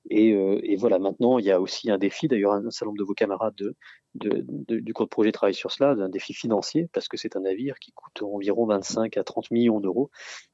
Et, 0.10 0.34
euh, 0.34 0.60
et, 0.64 0.76
voilà, 0.76 1.00
maintenant, 1.00 1.40
il 1.40 1.46
y 1.46 1.52
a 1.52 1.62
aussi 1.62 1.90
un 1.90 1.98
défi, 1.98 2.28
d'ailleurs, 2.28 2.54
un 2.54 2.70
certain 2.72 2.88
nombre 2.88 3.00
de 3.00 3.04
vos 3.04 3.14
camarades 3.14 3.56
de, 3.56 3.76
de, 4.16 4.80
du 4.80 4.94
cours 4.94 5.06
de 5.06 5.10
projet 5.10 5.32
travaillent 5.32 5.54
sur 5.54 5.72
cela, 5.72 5.96
d'un 5.96 6.10
défi 6.10 6.34
financier, 6.34 6.90
parce 6.94 7.08
que 7.08 7.18
c'est 7.18 7.36
un 7.36 7.42
navire 7.42 7.80
qui 7.80 7.94
coûte 7.94 8.22
environ 8.22 8.66
25 8.66 9.16
à 9.18 9.24
30 9.24 9.52
millions 9.52 9.80
d'euros. 9.80 10.12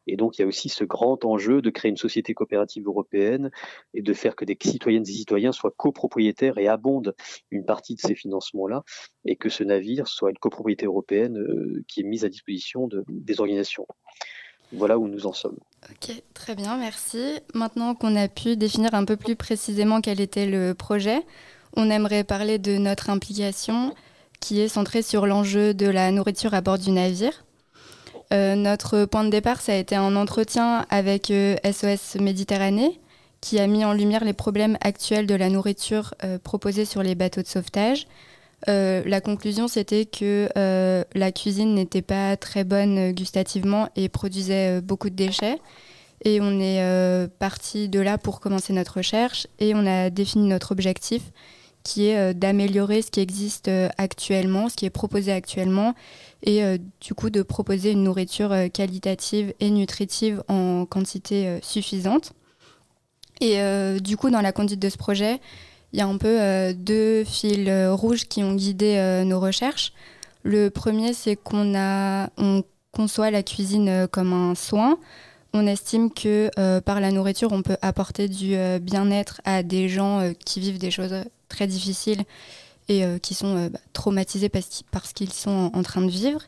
Et 0.07 0.17
donc, 0.17 0.37
il 0.37 0.41
y 0.41 0.45
a 0.45 0.47
aussi 0.47 0.69
ce 0.69 0.83
grand 0.83 1.25
enjeu 1.25 1.61
de 1.61 1.69
créer 1.69 1.89
une 1.89 1.97
société 1.97 2.33
coopérative 2.33 2.85
européenne 2.85 3.49
et 3.93 4.01
de 4.01 4.13
faire 4.13 4.35
que 4.35 4.45
des 4.45 4.57
citoyennes 4.61 5.03
et 5.03 5.11
citoyens 5.11 5.51
soient 5.51 5.73
copropriétaires 5.75 6.57
et 6.57 6.67
abondent 6.67 7.15
une 7.51 7.65
partie 7.65 7.95
de 7.95 7.99
ces 7.99 8.15
financements-là, 8.15 8.83
et 9.25 9.35
que 9.35 9.49
ce 9.49 9.63
navire 9.63 10.07
soit 10.07 10.29
une 10.29 10.37
copropriété 10.37 10.85
européenne 10.85 11.37
euh, 11.37 11.83
qui 11.87 12.01
est 12.01 12.03
mise 12.03 12.23
à 12.23 12.29
disposition 12.29 12.87
de, 12.87 13.03
des 13.07 13.39
organisations. 13.39 13.87
Voilà 14.71 14.97
où 14.97 15.07
nous 15.07 15.25
en 15.25 15.33
sommes. 15.33 15.57
Ok, 15.89 16.21
très 16.33 16.55
bien, 16.55 16.77
merci. 16.77 17.39
Maintenant 17.53 17.95
qu'on 17.95 18.15
a 18.15 18.27
pu 18.27 18.55
définir 18.55 18.93
un 18.93 19.05
peu 19.05 19.15
plus 19.15 19.35
précisément 19.35 20.01
quel 20.01 20.19
était 20.19 20.45
le 20.45 20.73
projet, 20.73 21.25
on 21.75 21.89
aimerait 21.89 22.23
parler 22.23 22.59
de 22.59 22.77
notre 22.77 23.09
implication 23.09 23.93
qui 24.39 24.61
est 24.61 24.67
centrée 24.67 25.01
sur 25.01 25.25
l'enjeu 25.25 25.73
de 25.73 25.87
la 25.87 26.11
nourriture 26.11 26.53
à 26.53 26.61
bord 26.61 26.77
du 26.77 26.91
navire. 26.91 27.45
Euh, 28.31 28.55
notre 28.55 29.05
point 29.05 29.23
de 29.23 29.29
départ, 29.29 29.59
ça 29.59 29.73
a 29.73 29.75
été 29.75 29.95
un 29.95 30.15
entretien 30.15 30.85
avec 30.89 31.25
SOS 31.27 32.15
euh, 32.15 32.21
Méditerranée 32.21 32.99
qui 33.41 33.59
a 33.59 33.67
mis 33.67 33.85
en 33.85 33.93
lumière 33.93 34.23
les 34.23 34.33
problèmes 34.33 34.77
actuels 34.81 35.25
de 35.25 35.35
la 35.35 35.49
nourriture 35.49 36.13
euh, 36.23 36.37
proposée 36.37 36.85
sur 36.85 37.01
les 37.01 37.15
bateaux 37.15 37.41
de 37.41 37.47
sauvetage. 37.47 38.07
La 38.67 39.21
conclusion, 39.21 39.67
c'était 39.67 40.05
que 40.05 40.49
la 40.55 41.31
cuisine 41.31 41.75
n'était 41.75 42.01
pas 42.01 42.37
très 42.37 42.63
bonne 42.63 43.11
gustativement 43.11 43.89
et 43.95 44.09
produisait 44.09 44.81
beaucoup 44.81 45.09
de 45.09 45.15
déchets. 45.15 45.59
Et 46.25 46.39
on 46.41 46.59
est 46.59 47.27
parti 47.39 47.89
de 47.89 47.99
là 47.99 48.17
pour 48.17 48.39
commencer 48.39 48.73
notre 48.73 48.97
recherche 48.97 49.47
et 49.59 49.73
on 49.73 49.85
a 49.85 50.09
défini 50.09 50.47
notre 50.47 50.71
objectif 50.71 51.31
qui 51.83 52.07
est 52.07 52.17
euh, 52.17 52.33
d'améliorer 52.33 53.01
ce 53.01 53.11
qui 53.11 53.19
existe 53.19 53.67
euh, 53.67 53.89
actuellement, 53.97 54.69
ce 54.69 54.75
qui 54.75 54.85
est 54.85 54.89
proposé 54.89 55.31
actuellement, 55.31 55.95
et 56.43 56.63
euh, 56.63 56.77
du 57.01 57.13
coup 57.13 57.29
de 57.29 57.41
proposer 57.41 57.91
une 57.91 58.03
nourriture 58.03 58.53
qualitative 58.73 59.53
et 59.59 59.69
nutritive 59.69 60.43
en 60.47 60.85
quantité 60.85 61.59
suffisante. 61.61 62.33
Et 63.41 63.57
du 64.01 64.17
coup, 64.17 64.29
dans 64.29 64.41
la 64.41 64.51
conduite 64.51 64.81
de 64.81 64.89
ce 64.89 64.97
projet, 64.97 65.39
il 65.93 65.99
y 65.99 66.01
a 66.01 66.07
un 66.07 66.17
peu 66.17 66.73
deux 66.73 67.23
fils 67.23 67.69
rouges 67.89 68.25
qui 68.25 68.43
ont 68.43 68.53
guidé 68.53 69.23
nos 69.25 69.39
recherches. 69.39 69.93
Le 70.43 70.69
premier, 70.69 71.13
c'est 71.13 71.35
qu'on 71.35 71.75
a, 71.75 72.29
on 72.37 72.63
conçoit 72.91 73.31
la 73.31 73.43
cuisine 73.43 74.07
comme 74.11 74.33
un 74.33 74.55
soin. 74.55 74.97
On 75.53 75.65
estime 75.65 76.11
que 76.11 76.49
par 76.81 76.99
la 76.99 77.11
nourriture, 77.11 77.51
on 77.51 77.63
peut 77.63 77.77
apporter 77.81 78.27
du 78.27 78.55
bien-être 78.81 79.41
à 79.45 79.63
des 79.63 79.89
gens 79.89 80.31
qui 80.45 80.59
vivent 80.59 80.77
des 80.77 80.91
choses 80.91 81.13
très 81.49 81.67
difficiles 81.67 82.23
et 82.89 83.05
euh, 83.05 83.19
qui 83.19 83.33
sont 83.33 83.55
euh, 83.55 83.69
bah, 83.69 83.79
traumatisés 83.93 84.49
parce, 84.49 85.13
qu'ils 85.13 85.31
sont 85.31 85.71
en, 85.73 85.83
train 85.83 86.01
de 86.01 86.09
vivre. 86.09 86.41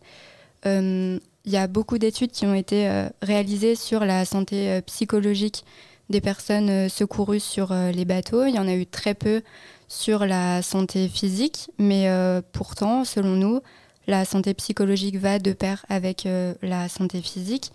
Euh, 0.65 1.19
il 1.45 1.51
y 1.51 1.57
a 1.57 1.67
beaucoup 1.67 1.97
d'études 1.97 2.31
qui 2.31 2.45
ont 2.45 2.53
été 2.53 3.07
réalisées 3.23 3.75
sur 3.75 4.05
la 4.05 4.25
santé 4.25 4.79
psychologique 4.85 5.65
des 6.11 6.21
personnes 6.21 6.89
secourues 6.89 7.39
sur 7.39 7.73
les 7.73 8.05
bateaux. 8.05 8.45
Il 8.45 8.53
y 8.53 8.59
en 8.59 8.67
a 8.67 8.75
eu 8.75 8.85
très 8.85 9.13
peu 9.13 9.41
sur 9.87 10.25
la 10.25 10.61
santé 10.61 11.07
physique, 11.07 11.71
mais 11.79 12.07
pourtant, 12.51 13.03
selon 13.03 13.35
nous, 13.35 13.61
la 14.07 14.25
santé 14.25 14.53
psychologique 14.53 15.17
va 15.17 15.39
de 15.39 15.53
pair 15.53 15.85
avec 15.89 16.27
la 16.61 16.89
santé 16.89 17.21
physique 17.21 17.71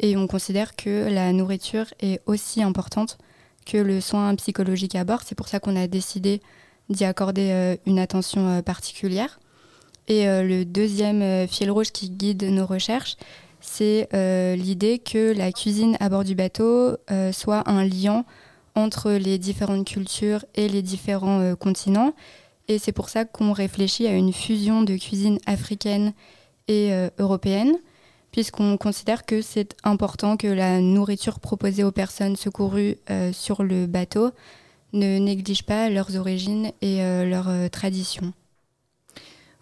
et 0.00 0.16
on 0.16 0.26
considère 0.26 0.76
que 0.76 1.08
la 1.10 1.32
nourriture 1.32 1.86
est 2.00 2.20
aussi 2.26 2.62
importante 2.62 3.18
que 3.66 3.76
le 3.76 4.00
soin 4.00 4.34
psychologique 4.34 4.94
à 4.94 5.04
bord. 5.04 5.20
C'est 5.24 5.34
pour 5.34 5.48
ça 5.48 5.60
qu'on 5.60 5.76
a 5.76 5.86
décidé 5.86 6.40
d'y 6.88 7.04
accorder 7.04 7.50
euh, 7.52 7.76
une 7.86 7.98
attention 7.98 8.48
euh, 8.48 8.62
particulière. 8.62 9.38
Et 10.08 10.26
euh, 10.26 10.42
le 10.42 10.64
deuxième 10.64 11.46
fil 11.46 11.70
rouge 11.70 11.92
qui 11.92 12.10
guide 12.10 12.42
nos 12.44 12.66
recherches, 12.66 13.16
c'est 13.60 14.08
l'idée 14.56 14.98
que 14.98 15.32
la 15.36 15.52
cuisine 15.52 15.96
à 16.00 16.08
bord 16.08 16.24
du 16.24 16.34
bateau 16.34 16.96
soit 17.32 17.68
un 17.68 17.84
lien 17.84 18.24
entre 18.74 19.12
les 19.12 19.38
différentes 19.38 19.86
cultures 19.86 20.44
et 20.54 20.68
les 20.68 20.82
différents 20.82 21.54
continents. 21.56 22.14
Et 22.68 22.78
c'est 22.78 22.92
pour 22.92 23.08
ça 23.08 23.24
qu'on 23.24 23.52
réfléchit 23.52 24.06
à 24.06 24.12
une 24.12 24.32
fusion 24.32 24.82
de 24.82 24.96
cuisine 24.96 25.38
africaine 25.46 26.12
et 26.68 26.92
européenne, 27.18 27.76
puisqu'on 28.32 28.76
considère 28.76 29.26
que 29.26 29.42
c'est 29.42 29.76
important 29.82 30.36
que 30.36 30.46
la 30.46 30.80
nourriture 30.80 31.40
proposée 31.40 31.84
aux 31.84 31.92
personnes 31.92 32.36
secourues 32.36 32.96
sur 33.32 33.62
le 33.62 33.86
bateau 33.86 34.30
ne 34.92 35.18
négligent 35.18 35.62
pas 35.62 35.88
leurs 35.88 36.16
origines 36.16 36.72
et 36.80 37.02
euh, 37.02 37.24
leurs 37.24 37.48
euh, 37.48 37.68
traditions. 37.68 38.32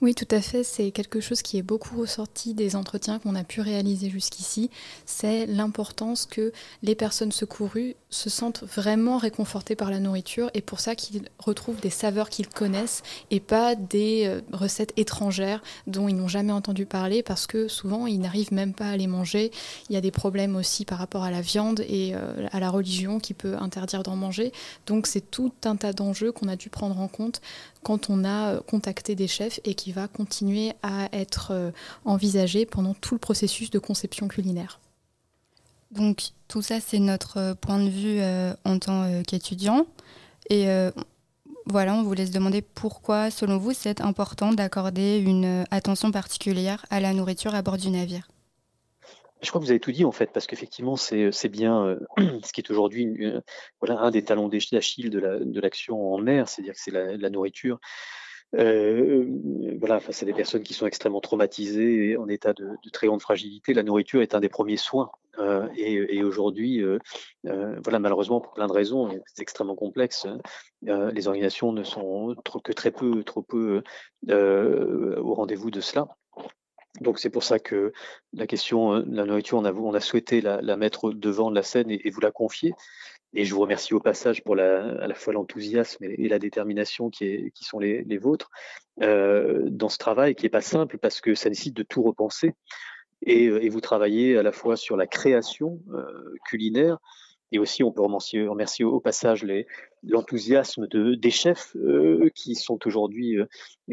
Oui, 0.00 0.14
tout 0.14 0.28
à 0.30 0.40
fait. 0.40 0.62
C'est 0.62 0.92
quelque 0.92 1.20
chose 1.20 1.42
qui 1.42 1.58
est 1.58 1.62
beaucoup 1.62 2.00
ressorti 2.00 2.54
des 2.54 2.76
entretiens 2.76 3.18
qu'on 3.18 3.34
a 3.34 3.42
pu 3.42 3.60
réaliser 3.60 4.10
jusqu'ici. 4.10 4.70
C'est 5.06 5.46
l'importance 5.46 6.24
que 6.24 6.52
les 6.82 6.94
personnes 6.94 7.32
secourues 7.32 7.96
se 8.10 8.30
sentent 8.30 8.62
vraiment 8.62 9.18
réconfortées 9.18 9.76
par 9.76 9.90
la 9.90 10.00
nourriture 10.00 10.50
et 10.54 10.62
pour 10.62 10.80
ça 10.80 10.94
qu'ils 10.94 11.22
retrouvent 11.38 11.80
des 11.80 11.90
saveurs 11.90 12.30
qu'ils 12.30 12.48
connaissent 12.48 13.02
et 13.30 13.40
pas 13.40 13.74
des 13.74 14.24
euh, 14.26 14.40
recettes 14.52 14.92
étrangères 14.96 15.62
dont 15.86 16.08
ils 16.08 16.16
n'ont 16.16 16.28
jamais 16.28 16.52
entendu 16.52 16.86
parler 16.86 17.22
parce 17.22 17.46
que 17.46 17.68
souvent 17.68 18.06
ils 18.06 18.18
n'arrivent 18.18 18.52
même 18.52 18.72
pas 18.72 18.88
à 18.88 18.96
les 18.96 19.06
manger. 19.06 19.50
Il 19.90 19.94
y 19.94 19.96
a 19.96 20.00
des 20.00 20.10
problèmes 20.10 20.56
aussi 20.56 20.84
par 20.84 20.98
rapport 20.98 21.22
à 21.22 21.30
la 21.30 21.42
viande 21.42 21.80
et 21.80 22.12
euh, 22.14 22.46
à 22.52 22.60
la 22.60 22.70
religion 22.70 23.20
qui 23.20 23.34
peut 23.34 23.56
interdire 23.58 24.02
d'en 24.02 24.16
manger. 24.16 24.52
Donc 24.86 25.06
c'est 25.06 25.30
tout 25.30 25.52
un 25.64 25.76
tas 25.76 25.92
d'enjeux 25.92 26.32
qu'on 26.32 26.48
a 26.48 26.56
dû 26.56 26.70
prendre 26.70 26.98
en 26.98 27.08
compte 27.08 27.42
quand 27.82 28.08
on 28.08 28.24
a 28.24 28.54
euh, 28.54 28.60
contacté 28.60 29.14
des 29.16 29.28
chefs 29.28 29.60
et 29.64 29.74
qui 29.74 29.92
va 29.92 30.08
continuer 30.08 30.72
à 30.82 31.08
être 31.12 31.72
envisagé 32.04 32.66
pendant 32.66 32.94
tout 32.94 33.14
le 33.14 33.18
processus 33.18 33.70
de 33.70 33.78
conception 33.78 34.28
culinaire. 34.28 34.80
Donc 35.90 36.30
tout 36.48 36.62
ça, 36.62 36.80
c'est 36.80 36.98
notre 36.98 37.38
euh, 37.38 37.54
point 37.54 37.82
de 37.82 37.88
vue 37.88 38.20
en 38.64 38.78
tant 38.78 39.22
qu'étudiant. 39.22 39.86
Et 40.50 40.68
euh, 40.68 40.90
voilà, 41.66 41.94
on 41.94 42.02
voulait 42.02 42.26
se 42.26 42.32
demander 42.32 42.62
pourquoi, 42.62 43.30
selon 43.30 43.58
vous, 43.58 43.72
c'est 43.72 44.00
important 44.00 44.52
d'accorder 44.52 45.18
une 45.18 45.64
attention 45.70 46.10
particulière 46.10 46.86
à 46.90 47.00
la 47.00 47.12
nourriture 47.12 47.54
à 47.54 47.62
bord 47.62 47.76
du 47.76 47.90
navire. 47.90 48.28
Je 49.40 49.50
crois 49.50 49.60
que 49.60 49.66
vous 49.66 49.70
avez 49.70 49.78
tout 49.78 49.92
dit 49.92 50.04
en 50.04 50.10
fait, 50.10 50.32
parce 50.32 50.46
qu'effectivement, 50.48 50.96
c'est 50.96 51.48
bien 51.48 51.84
euh, 51.84 52.00
ce 52.42 52.52
qui 52.52 52.60
est 52.60 52.70
aujourd'hui 52.70 53.16
voilà, 53.80 54.00
un 54.00 54.10
des 54.10 54.24
talons 54.24 54.48
d'Achille 54.48 55.10
de 55.10 55.60
l'action 55.60 55.96
la, 55.96 56.16
en 56.16 56.18
mer, 56.18 56.48
c'est-à-dire 56.48 56.74
que 56.74 56.80
c'est 56.80 56.90
la, 56.90 57.30
nourriture. 57.30 57.78
Euh, 58.56 59.26
voilà, 59.78 60.00
face 60.00 60.22
à 60.22 60.26
des 60.26 60.32
personnes 60.32 60.62
qui 60.62 60.72
sont 60.72 60.86
extrêmement 60.86 61.20
traumatisées 61.20 62.10
et 62.10 62.16
en 62.16 62.28
état 62.28 62.54
de, 62.54 62.76
très 62.92 63.06
grande 63.06 63.20
fragilité, 63.20 63.74
la 63.74 63.82
nourriture 63.82 64.22
est 64.22 64.34
un 64.34 64.40
des 64.40 64.48
premiers 64.48 64.78
soins. 64.78 65.10
Euh, 65.38 65.68
et, 65.76 66.22
aujourd'hui, 66.24 66.82
euh, 66.82 66.98
voilà, 67.44 67.98
malheureusement, 67.98 68.40
pour 68.40 68.54
plein 68.54 68.66
de 68.66 68.72
raisons, 68.72 69.08
c'est 69.26 69.42
extrêmement 69.42 69.76
complexe. 69.76 70.26
Euh, 70.88 71.12
les 71.12 71.28
organisations 71.28 71.72
ne 71.72 71.84
sont 71.84 72.34
que 72.64 72.72
très 72.72 72.90
peu, 72.90 73.22
trop 73.22 73.42
peu 73.42 73.82
au 74.28 75.34
rendez-vous 75.34 75.70
de 75.70 75.80
cela. 75.80 76.08
Donc 77.00 77.20
c'est 77.20 77.30
pour 77.30 77.44
ça 77.44 77.60
que 77.60 77.92
la 78.32 78.48
question 78.48 78.98
de 79.00 79.16
la 79.16 79.24
nourriture, 79.24 79.58
on 79.58 79.94
a, 79.94 80.00
souhaité 80.00 80.40
la, 80.40 80.76
mettre 80.76 81.12
devant 81.12 81.50
de 81.50 81.54
la 81.54 81.62
scène 81.62 81.90
et, 81.90 82.08
et, 82.08 82.10
vous 82.10 82.20
la 82.20 82.32
confier. 82.32 82.72
Et 83.34 83.44
je 83.44 83.54
vous 83.54 83.60
remercie 83.60 83.94
au 83.94 84.00
passage 84.00 84.42
pour 84.42 84.56
la, 84.56 84.80
à 85.02 85.06
la 85.06 85.14
fois 85.14 85.32
l'enthousiasme 85.34 86.04
et, 86.04 86.28
la 86.28 86.38
détermination 86.38 87.10
qui, 87.10 87.24
est, 87.26 87.50
qui 87.52 87.64
sont 87.64 87.78
les, 87.78 88.02
les 88.04 88.18
vôtres 88.18 88.50
euh, 89.02 89.64
dans 89.70 89.88
ce 89.88 89.98
travail 89.98 90.34
qui 90.34 90.44
n'est 90.44 90.50
pas 90.50 90.62
simple 90.62 90.98
parce 90.98 91.20
que 91.20 91.34
ça 91.34 91.48
nécessite 91.48 91.76
de 91.76 91.82
tout 91.82 92.02
repenser. 92.02 92.54
Et, 93.22 93.44
et 93.44 93.68
vous 93.68 93.80
travaillez 93.80 94.38
à 94.38 94.42
la 94.42 94.52
fois 94.52 94.76
sur 94.76 94.96
la 94.96 95.06
création 95.06 95.80
euh, 95.92 96.34
culinaire, 96.46 96.98
et 97.50 97.58
aussi, 97.58 97.82
on 97.82 97.92
peut 97.92 98.02
remercier, 98.02 98.46
remercier 98.46 98.84
au 98.84 99.00
passage 99.00 99.46
l'enthousiasme 100.02 100.86
de, 100.86 101.14
des 101.14 101.30
chefs 101.30 101.74
euh, 101.76 102.30
qui 102.34 102.54
sont 102.54 102.78
aujourd'hui, 102.86 103.38
euh, 103.38 103.46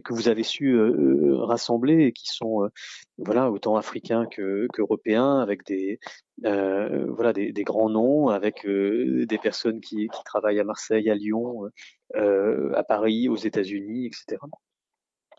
que 0.03 0.13
vous 0.13 0.27
avez 0.27 0.43
su 0.43 0.73
euh, 0.73 1.37
rassembler 1.37 2.05
et 2.07 2.11
qui 2.11 2.27
sont 2.27 2.69
voilà, 3.17 3.49
autant 3.49 3.77
africains 3.77 4.25
qu'européens, 4.25 5.39
avec 5.39 5.65
des, 5.65 5.99
voilà, 6.43 7.31
des, 7.33 7.53
des, 7.53 7.63
grands 7.63 7.89
noms, 7.89 8.27
avec 8.27 8.67
des 8.67 9.37
personnes 9.37 9.79
qui, 9.79 10.09
qui, 10.09 10.23
travaillent 10.25 10.59
à 10.59 10.65
Marseille, 10.65 11.09
à 11.09 11.15
Lyon, 11.15 11.69
à 12.13 12.83
Paris, 12.83 13.29
aux 13.29 13.37
États-Unis, 13.37 14.07
etc 14.07 14.37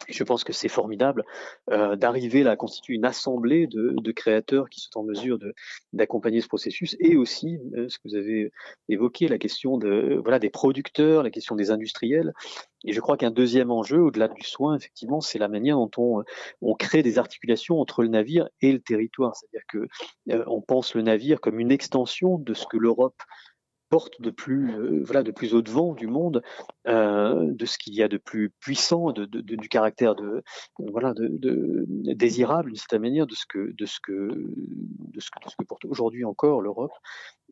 je 0.08 0.24
pense 0.24 0.44
que 0.44 0.52
c'est 0.52 0.68
formidable 0.68 1.24
euh, 1.70 1.96
d'arriver 1.96 2.46
à 2.46 2.56
constituer 2.56 2.94
une 2.94 3.04
assemblée 3.04 3.66
de, 3.66 3.94
de, 3.96 4.12
créateurs 4.12 4.68
qui 4.68 4.80
sont 4.80 5.00
en 5.00 5.02
mesure 5.02 5.38
d'accompagner 5.92 6.40
ce 6.40 6.48
processus 6.48 6.96
et 7.00 7.16
aussi 7.16 7.58
euh, 7.76 7.88
ce 7.88 7.98
que 7.98 8.08
vous 8.08 8.16
avez 8.16 8.52
évoqué, 8.88 9.28
la 9.28 9.38
question 9.38 9.78
de, 9.78 10.20
voilà, 10.22 10.38
des 10.38 10.50
producteurs, 10.50 11.22
la 11.22 11.30
question 11.30 11.56
des 11.56 11.70
industriels. 11.70 12.32
Et 12.84 12.92
je 12.92 13.00
crois 13.00 13.16
qu'un 13.16 13.30
deuxième 13.30 13.70
enjeu, 13.70 14.00
au-delà 14.00 14.28
du 14.28 14.42
soin, 14.42 14.76
effectivement, 14.76 15.20
c'est 15.20 15.38
la 15.38 15.48
manière 15.48 15.76
dont 15.76 15.90
on, 15.96 16.22
on, 16.62 16.74
crée 16.74 17.02
des 17.02 17.18
articulations 17.18 17.80
entre 17.80 18.02
le 18.02 18.08
navire 18.08 18.48
et 18.60 18.72
le 18.72 18.80
territoire. 18.80 19.34
C'est-à-dire 19.34 19.66
que 19.68 19.88
euh, 20.32 20.44
on 20.46 20.60
pense 20.60 20.94
le 20.94 21.02
navire 21.02 21.40
comme 21.40 21.58
une 21.58 21.72
extension 21.72 22.38
de 22.38 22.54
ce 22.54 22.66
que 22.66 22.76
l'Europe 22.76 23.20
porte 23.88 24.20
de 24.20 24.30
plus, 24.30 24.74
euh, 24.74 25.02
voilà, 25.04 25.22
de 25.22 25.30
plus 25.30 25.54
haut 25.54 25.62
devant 25.62 25.94
du 25.94 26.06
monde, 26.06 26.42
euh, 26.86 27.52
de 27.52 27.66
ce 27.66 27.78
qu'il 27.78 27.94
y 27.94 28.02
a 28.02 28.08
de 28.08 28.16
plus 28.16 28.50
puissant, 28.60 29.12
de, 29.12 29.24
du 29.26 29.68
caractère 29.68 30.14
de, 30.14 30.42
voilà, 30.78 31.14
de, 31.14 31.84
désirable 32.14 32.70
d'une 32.70 32.76
certaine 32.76 33.02
manière 33.02 33.26
de 33.26 33.34
ce 33.34 33.44
que, 33.46 33.72
de 33.72 33.86
ce 33.86 33.98
que, 34.00 34.12
de 34.12 35.20
ce 35.20 35.30
que, 35.30 35.44
de 35.44 35.50
ce 35.50 35.56
que 35.56 35.64
porte 35.64 35.84
aujourd'hui 35.84 36.24
encore 36.24 36.60
l'Europe. 36.60 36.92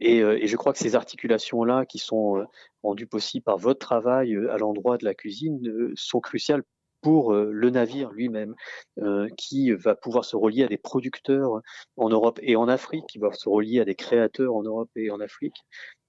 Et, 0.01 0.23
euh, 0.23 0.39
et, 0.41 0.47
je 0.47 0.57
crois 0.57 0.73
que 0.73 0.79
ces 0.79 0.97
articulations-là, 0.97 1.87
qui 1.87 1.99
sont 1.99 2.39
euh, 2.39 2.45
rendues 2.83 3.07
possibles 3.07 3.45
par 3.45 3.59
votre 3.59 3.79
travail 3.79 4.37
à 4.51 4.59
l'endroit 4.59 4.99
de 4.99 5.05
la 5.05 5.15
cuisine, 5.15 5.93
sont 5.95 6.21
cruciales 6.21 6.65
pour 7.05 7.35
le 7.35 7.69
navire 7.69 8.11
lui-même, 8.13 8.55
euh, 8.99 9.29
qui 9.37 9.73
va 9.73 9.95
pouvoir 9.95 10.25
se 10.25 10.37
relier 10.37 10.65
à 10.65 10.69
des 10.69 10.79
producteurs 10.79 11.61
en 11.99 12.09
Europe 12.09 12.41
et 12.43 12.57
en 12.57 12.67
Afrique, 12.67 13.05
qui 13.07 13.19
va 13.19 13.31
se 13.35 13.47
relier 13.47 13.81
à 13.81 13.85
des 13.85 13.95
créateurs 13.95 14.55
en 14.55 14.63
Europe 14.63 14.89
et 14.97 15.11
en 15.11 15.21
Afrique. 15.21 15.57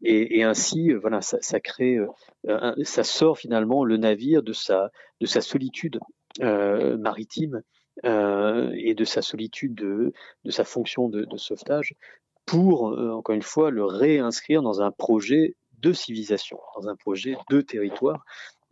Et, 0.04 0.44
ainsi, 0.44 0.94
voilà, 0.94 1.20
ça, 1.22 1.60
crée, 1.60 1.98
euh, 2.48 2.74
ça 2.84 3.04
sort 3.04 3.38
finalement 3.38 3.84
le 3.84 3.98
navire 3.98 4.42
de 4.42 4.54
sa, 4.54 4.90
de 5.20 5.26
sa 5.26 5.42
solitude 5.42 6.00
euh, 6.42 6.98
maritime 6.98 7.62
et 8.04 8.94
de 8.94 9.06
sa 9.06 9.22
solitude, 9.22 9.76
de, 9.76 10.14
de 10.46 10.52
sa 10.52 10.64
fonction 10.64 11.10
de, 11.10 11.26
de 11.26 11.38
sauvetage, 11.38 11.94
pour, 12.46 12.84
encore 12.84 13.36
une 13.36 13.42
fois, 13.42 13.70
le 13.70 13.84
réinscrire 13.84 14.62
dans 14.62 14.82
un 14.82 14.92
projet 14.92 15.56
de 15.80 15.92
civilisation, 15.92 16.60
dans 16.76 16.88
un 16.88 16.96
projet 16.96 17.36
de 17.50 17.62
territoire 17.62 18.24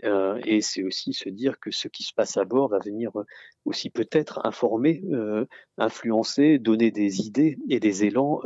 euh, 0.03 0.39
et 0.45 0.61
c'est 0.61 0.83
aussi 0.83 1.13
se 1.13 1.29
dire 1.29 1.59
que 1.59 1.71
ce 1.71 1.87
qui 1.87 2.03
se 2.03 2.13
passe 2.13 2.37
à 2.37 2.45
bord 2.45 2.69
va 2.69 2.79
venir 2.79 3.17
euh, 3.17 3.25
aussi 3.65 3.89
peut-être 3.89 4.45
informer, 4.45 5.03
euh, 5.11 5.45
influencer, 5.77 6.59
donner 6.59 6.91
des 6.91 7.21
idées 7.21 7.57
et 7.69 7.79
des 7.79 8.05
élans 8.05 8.41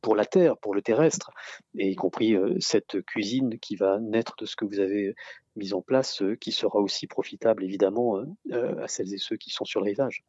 pour 0.00 0.16
la 0.16 0.26
terre, 0.26 0.56
pour 0.58 0.74
le 0.74 0.82
terrestre, 0.82 1.30
et 1.78 1.90
y 1.90 1.94
compris 1.94 2.36
cette 2.58 3.00
cuisine 3.02 3.58
qui 3.58 3.76
va 3.76 3.98
naître 4.00 4.34
de 4.38 4.46
ce 4.46 4.56
que 4.56 4.64
vous 4.64 4.80
avez 4.80 5.14
mis 5.56 5.72
en 5.72 5.80
place, 5.80 6.22
qui 6.40 6.52
sera 6.52 6.78
aussi 6.78 7.06
profitable 7.06 7.64
évidemment 7.64 8.22
à 8.52 8.88
celles 8.88 9.14
et 9.14 9.18
ceux 9.18 9.36
qui 9.36 9.50
sont 9.50 9.64
sur 9.64 9.80
le 9.80 9.86
rivage. 9.86 10.24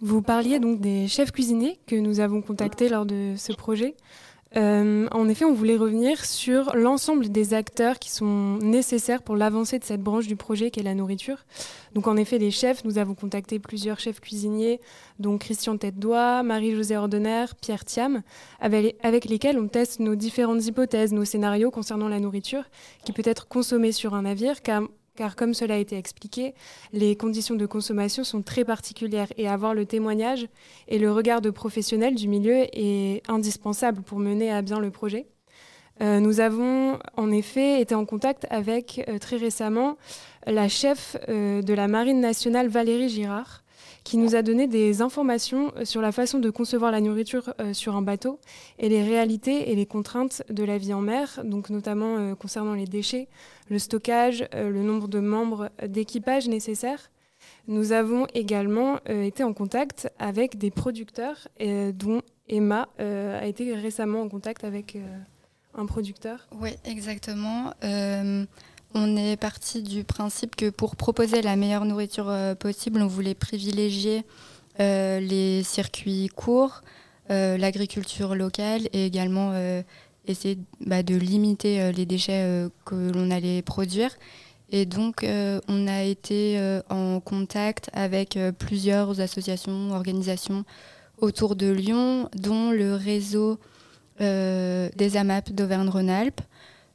Vous 0.00 0.22
parliez 0.22 0.58
donc 0.58 0.80
des 0.80 1.08
chefs 1.08 1.32
cuisiniers 1.32 1.78
que 1.86 1.96
nous 1.96 2.20
avons 2.20 2.42
contactés 2.42 2.88
lors 2.88 3.06
de 3.06 3.34
ce 3.36 3.52
projet. 3.52 3.96
Euh, 4.56 5.06
en 5.10 5.28
effet, 5.28 5.44
on 5.44 5.52
voulait 5.52 5.76
revenir 5.76 6.24
sur 6.24 6.74
l'ensemble 6.74 7.28
des 7.28 7.52
acteurs 7.52 7.98
qui 7.98 8.10
sont 8.10 8.58
nécessaires 8.62 9.22
pour 9.22 9.36
l'avancée 9.36 9.78
de 9.78 9.84
cette 9.84 10.02
branche 10.02 10.26
du 10.26 10.36
projet 10.36 10.70
qu'est 10.70 10.82
la 10.82 10.94
nourriture. 10.94 11.44
Donc 11.94 12.06
en 12.06 12.16
effet, 12.16 12.38
les 12.38 12.50
chefs, 12.50 12.84
nous 12.84 12.96
avons 12.96 13.14
contacté 13.14 13.58
plusieurs 13.58 14.00
chefs 14.00 14.20
cuisiniers, 14.20 14.80
dont 15.18 15.36
Christian 15.36 15.76
Tête-Doigt, 15.76 16.42
Marie-Josée 16.42 16.96
Ordener, 16.96 17.46
Pierre 17.60 17.84
Thiam, 17.84 18.22
avec, 18.58 19.24
lesquels 19.26 19.58
on 19.58 19.68
teste 19.68 20.00
nos 20.00 20.14
différentes 20.14 20.64
hypothèses, 20.64 21.12
nos 21.12 21.24
scénarios 21.24 21.70
concernant 21.70 22.08
la 22.08 22.20
nourriture, 22.20 22.64
qui 23.04 23.12
peut 23.12 23.22
être 23.24 23.48
consommée 23.48 23.92
sur 23.92 24.14
un 24.14 24.22
navire, 24.22 24.62
car 25.16 25.34
comme 25.34 25.54
cela 25.54 25.74
a 25.74 25.78
été 25.78 25.96
expliqué, 25.96 26.54
les 26.92 27.16
conditions 27.16 27.56
de 27.56 27.66
consommation 27.66 28.22
sont 28.22 28.42
très 28.42 28.64
particulières 28.64 29.32
et 29.36 29.48
avoir 29.48 29.74
le 29.74 29.86
témoignage 29.86 30.46
et 30.88 30.98
le 30.98 31.10
regard 31.10 31.40
de 31.40 31.50
professionnels 31.50 32.14
du 32.14 32.28
milieu 32.28 32.66
est 32.72 33.22
indispensable 33.28 34.02
pour 34.02 34.18
mener 34.18 34.52
à 34.52 34.62
bien 34.62 34.78
le 34.78 34.90
projet. 34.90 35.26
Euh, 36.02 36.20
nous 36.20 36.40
avons 36.40 36.98
en 37.16 37.30
effet 37.30 37.80
été 37.80 37.94
en 37.94 38.04
contact 38.04 38.46
avec 38.50 39.02
euh, 39.08 39.18
très 39.18 39.36
récemment 39.36 39.96
la 40.46 40.68
chef 40.68 41.16
euh, 41.28 41.62
de 41.62 41.72
la 41.72 41.88
Marine 41.88 42.20
nationale 42.20 42.68
Valérie 42.68 43.08
Girard, 43.08 43.62
qui 44.04 44.18
nous 44.18 44.36
a 44.36 44.42
donné 44.42 44.66
des 44.66 45.00
informations 45.00 45.72
sur 45.84 46.00
la 46.00 46.12
façon 46.12 46.38
de 46.38 46.50
concevoir 46.50 46.92
la 46.92 47.00
nourriture 47.00 47.52
sur 47.72 47.96
un 47.96 48.02
bateau 48.02 48.38
et 48.78 48.88
les 48.88 49.02
réalités 49.02 49.72
et 49.72 49.74
les 49.74 49.86
contraintes 49.86 50.44
de 50.48 50.62
la 50.62 50.78
vie 50.78 50.94
en 50.94 51.00
mer, 51.00 51.40
notamment 51.42 52.36
concernant 52.36 52.74
les 52.74 52.84
déchets, 52.84 53.26
le 53.68 53.78
stockage, 53.78 54.46
euh, 54.54 54.70
le 54.70 54.82
nombre 54.82 55.08
de 55.08 55.20
membres 55.20 55.70
d'équipage 55.86 56.48
nécessaires. 56.48 57.10
Nous 57.68 57.92
avons 57.92 58.26
également 58.34 58.98
euh, 59.08 59.22
été 59.22 59.44
en 59.44 59.52
contact 59.52 60.10
avec 60.18 60.58
des 60.58 60.70
producteurs, 60.70 61.48
euh, 61.60 61.92
dont 61.92 62.22
Emma 62.48 62.88
a 62.98 63.44
été 63.46 63.74
récemment 63.74 64.22
en 64.22 64.28
contact 64.28 64.62
avec 64.62 64.96
un 65.74 65.84
producteur. 65.84 66.46
Oui, 66.60 66.70
exactement. 66.84 67.72
On 68.94 69.16
est 69.16 69.36
parti 69.36 69.82
du 69.82 70.04
principe 70.04 70.54
que 70.54 70.70
pour 70.70 70.94
proposer 70.94 71.42
la 71.42 71.56
meilleure 71.56 71.84
nourriture 71.84 72.32
possible, 72.60 73.02
on 73.02 73.08
voulait 73.08 73.34
privilégier 73.34 74.22
les 74.78 75.64
circuits 75.64 76.28
courts, 76.36 76.82
l'agriculture 77.28 78.36
locale 78.36 78.82
et 78.92 79.06
également 79.06 79.52
essayer 80.26 80.58
bah, 80.84 81.02
de 81.02 81.14
limiter 81.14 81.80
euh, 81.80 81.92
les 81.92 82.06
déchets 82.06 82.42
euh, 82.44 82.68
que 82.84 82.94
l'on 82.94 83.30
allait 83.30 83.62
produire. 83.62 84.10
Et 84.70 84.84
donc, 84.84 85.24
on 85.24 85.86
a 85.86 86.02
été 86.02 86.58
en 86.90 87.20
contact 87.20 87.88
avec 87.92 88.36
plusieurs 88.58 89.20
associations, 89.20 89.92
organisations 89.92 90.64
autour 91.18 91.54
de 91.54 91.70
Lyon, 91.70 92.28
dont 92.34 92.72
le 92.72 92.96
réseau 92.96 93.60
des 94.18 95.16
AMAP 95.16 95.52
d'Auvergne-Rhône-Alpes, 95.52 96.40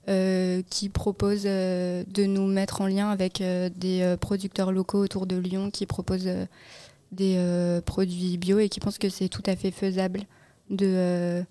euh, 0.09 0.63
qui 0.69 0.89
propose 0.89 1.43
euh, 1.45 2.03
de 2.07 2.25
nous 2.25 2.47
mettre 2.47 2.81
en 2.81 2.87
lien 2.87 3.09
avec 3.11 3.39
euh, 3.39 3.69
des 3.75 4.01
euh, 4.01 4.17
producteurs 4.17 4.71
locaux 4.71 4.97
autour 4.97 5.27
de 5.27 5.35
Lyon 5.35 5.69
qui 5.69 5.85
proposent 5.85 6.27
euh, 6.27 6.45
des 7.11 7.35
euh, 7.37 7.81
produits 7.81 8.37
bio 8.37 8.57
et 8.57 8.67
qui 8.67 8.79
pensent 8.79 8.97
que 8.97 9.09
c'est 9.09 9.29
tout 9.29 9.43
à 9.45 9.55
fait 9.55 9.69
faisable 9.69 10.21
de, 10.71 11.43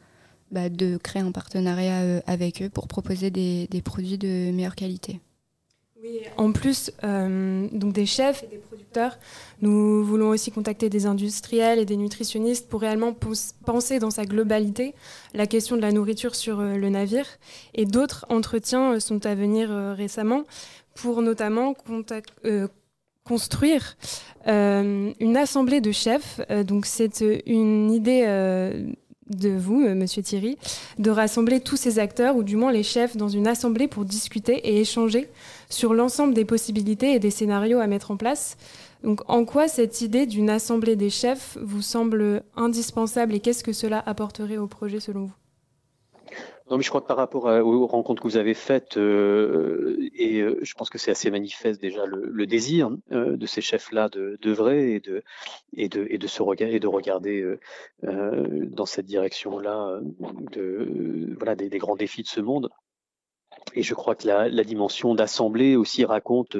bah, 0.50 0.68
de 0.68 0.96
créer 0.96 1.22
un 1.22 1.32
partenariat 1.32 2.22
avec 2.26 2.62
eux 2.62 2.68
pour 2.68 2.88
proposer 2.88 3.30
des, 3.30 3.82
produits 3.84 4.18
de 4.18 4.50
meilleure 4.52 4.74
qualité. 4.74 5.20
Oui, 6.02 6.20
en 6.36 6.52
plus, 6.52 6.90
donc 7.02 7.92
des 7.92 8.06
chefs 8.06 8.42
et 8.42 8.46
des 8.46 8.56
producteurs. 8.56 9.18
Nous 9.60 10.02
voulons 10.02 10.30
aussi 10.30 10.50
contacter 10.50 10.88
des 10.88 11.06
industriels 11.06 11.78
et 11.78 11.84
des 11.84 11.96
nutritionnistes 11.96 12.68
pour 12.68 12.80
réellement 12.80 13.14
penser 13.64 13.98
dans 13.98 14.10
sa 14.10 14.24
globalité 14.24 14.94
la 15.34 15.46
question 15.46 15.76
de 15.76 15.82
la 15.82 15.92
nourriture 15.92 16.34
sur 16.34 16.62
le 16.62 16.88
navire. 16.88 17.26
Et 17.74 17.84
d'autres 17.84 18.24
entretiens 18.30 18.98
sont 18.98 19.26
à 19.26 19.34
venir 19.34 19.70
récemment 19.94 20.44
pour 20.94 21.22
notamment 21.22 21.74
construire 23.24 23.96
une 24.46 25.36
assemblée 25.36 25.80
de 25.80 25.92
chefs. 25.92 26.40
donc 26.64 26.86
c'est 26.86 27.22
une 27.46 27.92
idée 27.92 28.24
de 29.30 29.50
vous, 29.50 29.82
euh, 29.82 29.94
Monsieur 29.94 30.22
Thierry, 30.22 30.58
de 30.98 31.10
rassembler 31.10 31.60
tous 31.60 31.76
ces 31.76 31.98
acteurs, 31.98 32.36
ou 32.36 32.42
du 32.42 32.56
moins 32.56 32.72
les 32.72 32.82
chefs, 32.82 33.16
dans 33.16 33.28
une 33.28 33.46
assemblée 33.46 33.88
pour 33.88 34.04
discuter 34.04 34.54
et 34.68 34.80
échanger 34.80 35.28
sur 35.68 35.94
l'ensemble 35.94 36.34
des 36.34 36.44
possibilités 36.44 37.14
et 37.14 37.18
des 37.18 37.30
scénarios 37.30 37.78
à 37.78 37.86
mettre 37.86 38.10
en 38.10 38.16
place. 38.16 38.56
Donc, 39.02 39.22
en 39.28 39.44
quoi 39.44 39.68
cette 39.68 40.02
idée 40.02 40.26
d'une 40.26 40.50
assemblée 40.50 40.96
des 40.96 41.10
chefs 41.10 41.56
vous 41.62 41.82
semble 41.82 42.42
indispensable 42.56 43.34
et 43.34 43.40
qu'est-ce 43.40 43.64
que 43.64 43.72
cela 43.72 44.02
apporterait 44.04 44.58
au 44.58 44.66
projet 44.66 45.00
selon 45.00 45.24
vous? 45.24 45.32
Non, 46.70 46.76
mais 46.76 46.84
je 46.84 46.88
crois 46.88 47.00
que 47.00 47.08
par 47.08 47.16
rapport 47.16 47.46
aux 47.46 47.86
rencontres 47.88 48.22
que 48.22 48.28
vous 48.28 48.36
avez 48.36 48.54
faites, 48.54 48.96
euh, 48.96 50.08
et 50.14 50.40
euh, 50.40 50.60
je 50.62 50.74
pense 50.74 50.88
que 50.88 50.98
c'est 50.98 51.10
assez 51.10 51.28
manifeste 51.28 51.80
déjà 51.80 52.06
le, 52.06 52.46
désir 52.46 52.90
euh, 53.10 53.36
de 53.36 53.46
ces 53.46 53.60
chefs-là 53.60 54.08
de 54.08 54.38
d'œuvrer 54.40 54.94
et 54.94 55.00
de 55.00 55.24
et 55.72 55.88
de 55.88 56.06
et 56.08 56.16
de 56.16 56.26
se 56.28 56.42
regarder 56.42 56.76
et 56.76 56.80
de 56.80 56.86
regarder 56.86 57.56
dans 58.02 58.86
cette 58.86 59.06
direction-là 59.06 60.00
de 60.52 61.34
voilà 61.36 61.56
des, 61.56 61.78
grands 61.78 61.96
défis 61.96 62.22
de 62.22 62.28
ce 62.28 62.40
monde. 62.40 62.70
Et 63.74 63.82
je 63.82 63.94
crois 63.94 64.14
que 64.14 64.28
la, 64.28 64.48
la 64.48 64.62
dimension 64.62 65.16
d'assemblée 65.16 65.74
aussi 65.74 66.04
raconte 66.04 66.56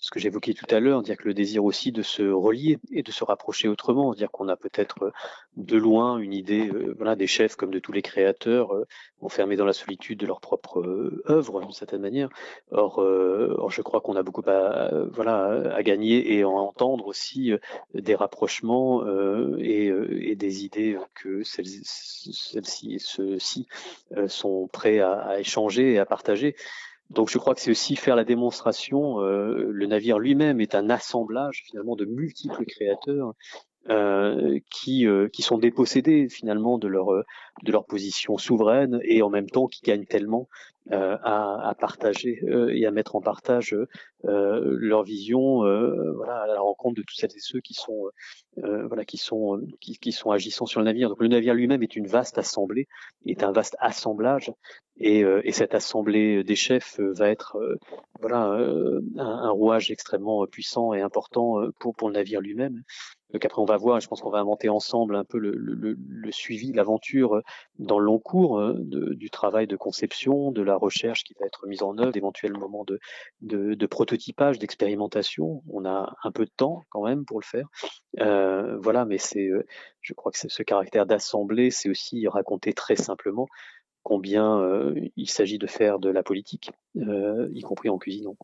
ce 0.00 0.10
que 0.12 0.20
j'évoquais 0.20 0.54
tout 0.54 0.66
à 0.70 0.78
l'heure, 0.78 1.02
dire 1.02 1.16
que 1.16 1.24
le 1.24 1.34
désir 1.34 1.64
aussi 1.64 1.90
de 1.90 2.02
se 2.02 2.22
relier 2.22 2.78
et 2.92 3.02
de 3.02 3.10
se 3.10 3.24
rapprocher 3.24 3.66
autrement, 3.66 4.14
dire 4.14 4.30
qu'on 4.30 4.48
a 4.48 4.56
peut-être 4.56 5.02
euh, 5.02 5.10
de 5.56 5.76
loin 5.76 6.18
une 6.18 6.32
idée 6.32 6.68
euh, 6.68 6.94
voilà, 6.96 7.16
des 7.16 7.26
chefs 7.26 7.56
comme 7.56 7.72
de 7.72 7.80
tous 7.80 7.90
les 7.90 8.02
créateurs 8.02 8.74
euh, 8.74 8.86
enfermés 9.20 9.56
dans 9.56 9.64
la 9.64 9.72
solitude 9.72 10.20
de 10.20 10.26
leur 10.26 10.40
propre 10.40 10.82
œuvre 11.28 11.60
d'une 11.60 11.72
certaine 11.72 12.00
manière. 12.00 12.28
Or, 12.70 12.98
or 12.98 13.70
je 13.70 13.82
crois 13.82 14.00
qu'on 14.00 14.14
a 14.14 14.22
beaucoup 14.22 14.48
à, 14.48 14.90
voilà, 15.10 15.74
à 15.74 15.82
gagner 15.82 16.34
et 16.34 16.42
à 16.42 16.48
entendre 16.48 17.08
aussi 17.08 17.52
des 17.94 18.14
rapprochements 18.14 19.04
et, 19.58 19.92
et, 20.20 20.36
des 20.36 20.64
idées 20.64 20.96
que 21.16 21.42
celles-ci 21.42 22.94
et 22.94 22.98
ceux-ci 23.00 23.66
sont 24.28 24.68
prêts 24.68 25.00
à, 25.00 25.14
à 25.14 25.40
échanger 25.40 25.94
et 25.94 25.98
à 25.98 26.06
partager. 26.06 26.54
Donc 27.10 27.30
je 27.30 27.38
crois 27.38 27.54
que 27.54 27.60
c'est 27.60 27.70
aussi 27.70 27.96
faire 27.96 28.16
la 28.16 28.24
démonstration. 28.24 29.20
Euh, 29.20 29.70
le 29.70 29.86
navire 29.86 30.18
lui-même 30.18 30.60
est 30.60 30.74
un 30.74 30.90
assemblage 30.90 31.62
finalement 31.66 31.96
de 31.96 32.04
multiples 32.04 32.64
créateurs 32.66 33.34
euh, 33.90 34.58
qui, 34.70 35.06
euh, 35.06 35.28
qui 35.28 35.40
sont 35.40 35.56
dépossédés 35.56 36.28
finalement 36.28 36.76
de 36.76 36.88
leur, 36.88 37.08
de 37.62 37.72
leur 37.72 37.86
position 37.86 38.36
souveraine 38.36 39.00
et 39.02 39.22
en 39.22 39.30
même 39.30 39.48
temps 39.48 39.66
qui 39.66 39.80
gagnent 39.80 40.04
tellement 40.04 40.48
à, 40.90 41.68
à, 41.68 41.74
partager 41.74 42.40
et 42.70 42.86
à 42.86 42.90
mettre 42.90 43.14
en 43.14 43.20
partage 43.20 43.76
leur 44.24 45.02
vision 45.02 45.58
voilà, 46.14 46.42
à 46.42 46.46
la 46.46 46.60
rencontre 46.60 46.96
de 46.96 47.02
toutes 47.02 47.18
celles 47.18 47.36
et 47.36 47.40
ceux 47.40 47.60
qui 47.60 47.74
sont, 47.74 48.06
voilà, 48.56 49.04
qui, 49.04 49.18
sont, 49.18 49.60
qui, 49.80 49.98
qui, 49.98 50.12
sont 50.12 50.30
agissants 50.30 50.64
sur 50.64 50.80
le 50.80 50.86
navire. 50.86 51.10
Donc 51.10 51.20
le 51.20 51.28
navire 51.28 51.52
lui-même 51.52 51.82
est 51.82 51.94
une 51.94 52.06
vaste 52.06 52.38
assemblée, 52.38 52.88
est 53.26 53.42
un 53.42 53.52
vaste 53.52 53.76
assemblage 53.80 54.50
et, 54.96 55.20
et 55.20 55.52
cette 55.52 55.74
assemblée 55.74 56.42
des 56.42 56.56
chefs 56.56 56.98
va 57.00 57.28
être 57.28 57.58
voilà, 58.22 58.44
un, 58.44 59.02
un, 59.18 59.50
rouage 59.50 59.90
extrêmement 59.90 60.46
puissant 60.46 60.94
et 60.94 61.02
important 61.02 61.56
pour, 61.80 61.94
pour 61.94 62.08
le 62.08 62.14
navire 62.14 62.40
lui-même. 62.40 62.82
Donc 63.32 63.44
après, 63.44 63.60
on 63.60 63.66
va 63.66 63.76
voir, 63.76 64.00
je 64.00 64.08
pense 64.08 64.22
qu'on 64.22 64.30
va 64.30 64.38
inventer 64.38 64.68
ensemble 64.68 65.14
un 65.14 65.24
peu 65.24 65.38
le, 65.38 65.96
suivi, 66.30 66.72
l'aventure 66.72 67.36
euh, 67.36 67.42
dans 67.78 67.98
le 67.98 68.06
long 68.06 68.18
cours 68.18 68.60
de, 68.74 69.14
du 69.14 69.30
travail 69.30 69.66
de 69.66 69.76
conception, 69.76 70.50
de 70.50 70.62
la 70.62 70.76
recherche 70.76 71.24
qui 71.24 71.34
va 71.38 71.46
être 71.46 71.66
mise 71.66 71.82
en 71.82 71.98
œuvre, 71.98 72.12
d'éventuels 72.12 72.56
moments 72.56 72.84
de, 73.40 73.86
prototypage, 73.86 74.58
d'expérimentation. 74.58 75.62
On 75.70 75.84
a 75.84 76.14
un 76.22 76.30
peu 76.30 76.44
de 76.44 76.50
temps 76.56 76.84
quand 76.90 77.04
même 77.04 77.24
pour 77.24 77.40
le 77.40 77.44
faire. 77.44 77.68
Euh, 78.20 78.78
voilà, 78.78 79.04
mais 79.04 79.18
c'est, 79.18 79.48
euh, 79.48 79.66
je 80.00 80.14
crois 80.14 80.32
que 80.32 80.38
ce 80.38 80.62
caractère 80.62 81.06
d'assemblée, 81.06 81.70
c'est 81.70 81.90
aussi 81.90 82.26
raconter 82.28 82.72
très 82.72 82.96
simplement 82.96 83.46
combien 84.02 84.64
il 85.16 85.28
s'agit 85.28 85.58
de 85.58 85.66
faire 85.66 85.98
de 85.98 86.08
la 86.08 86.22
politique, 86.22 86.70
y 86.94 87.60
compris 87.60 87.90
en 87.90 87.98
cuisinant. 87.98 88.36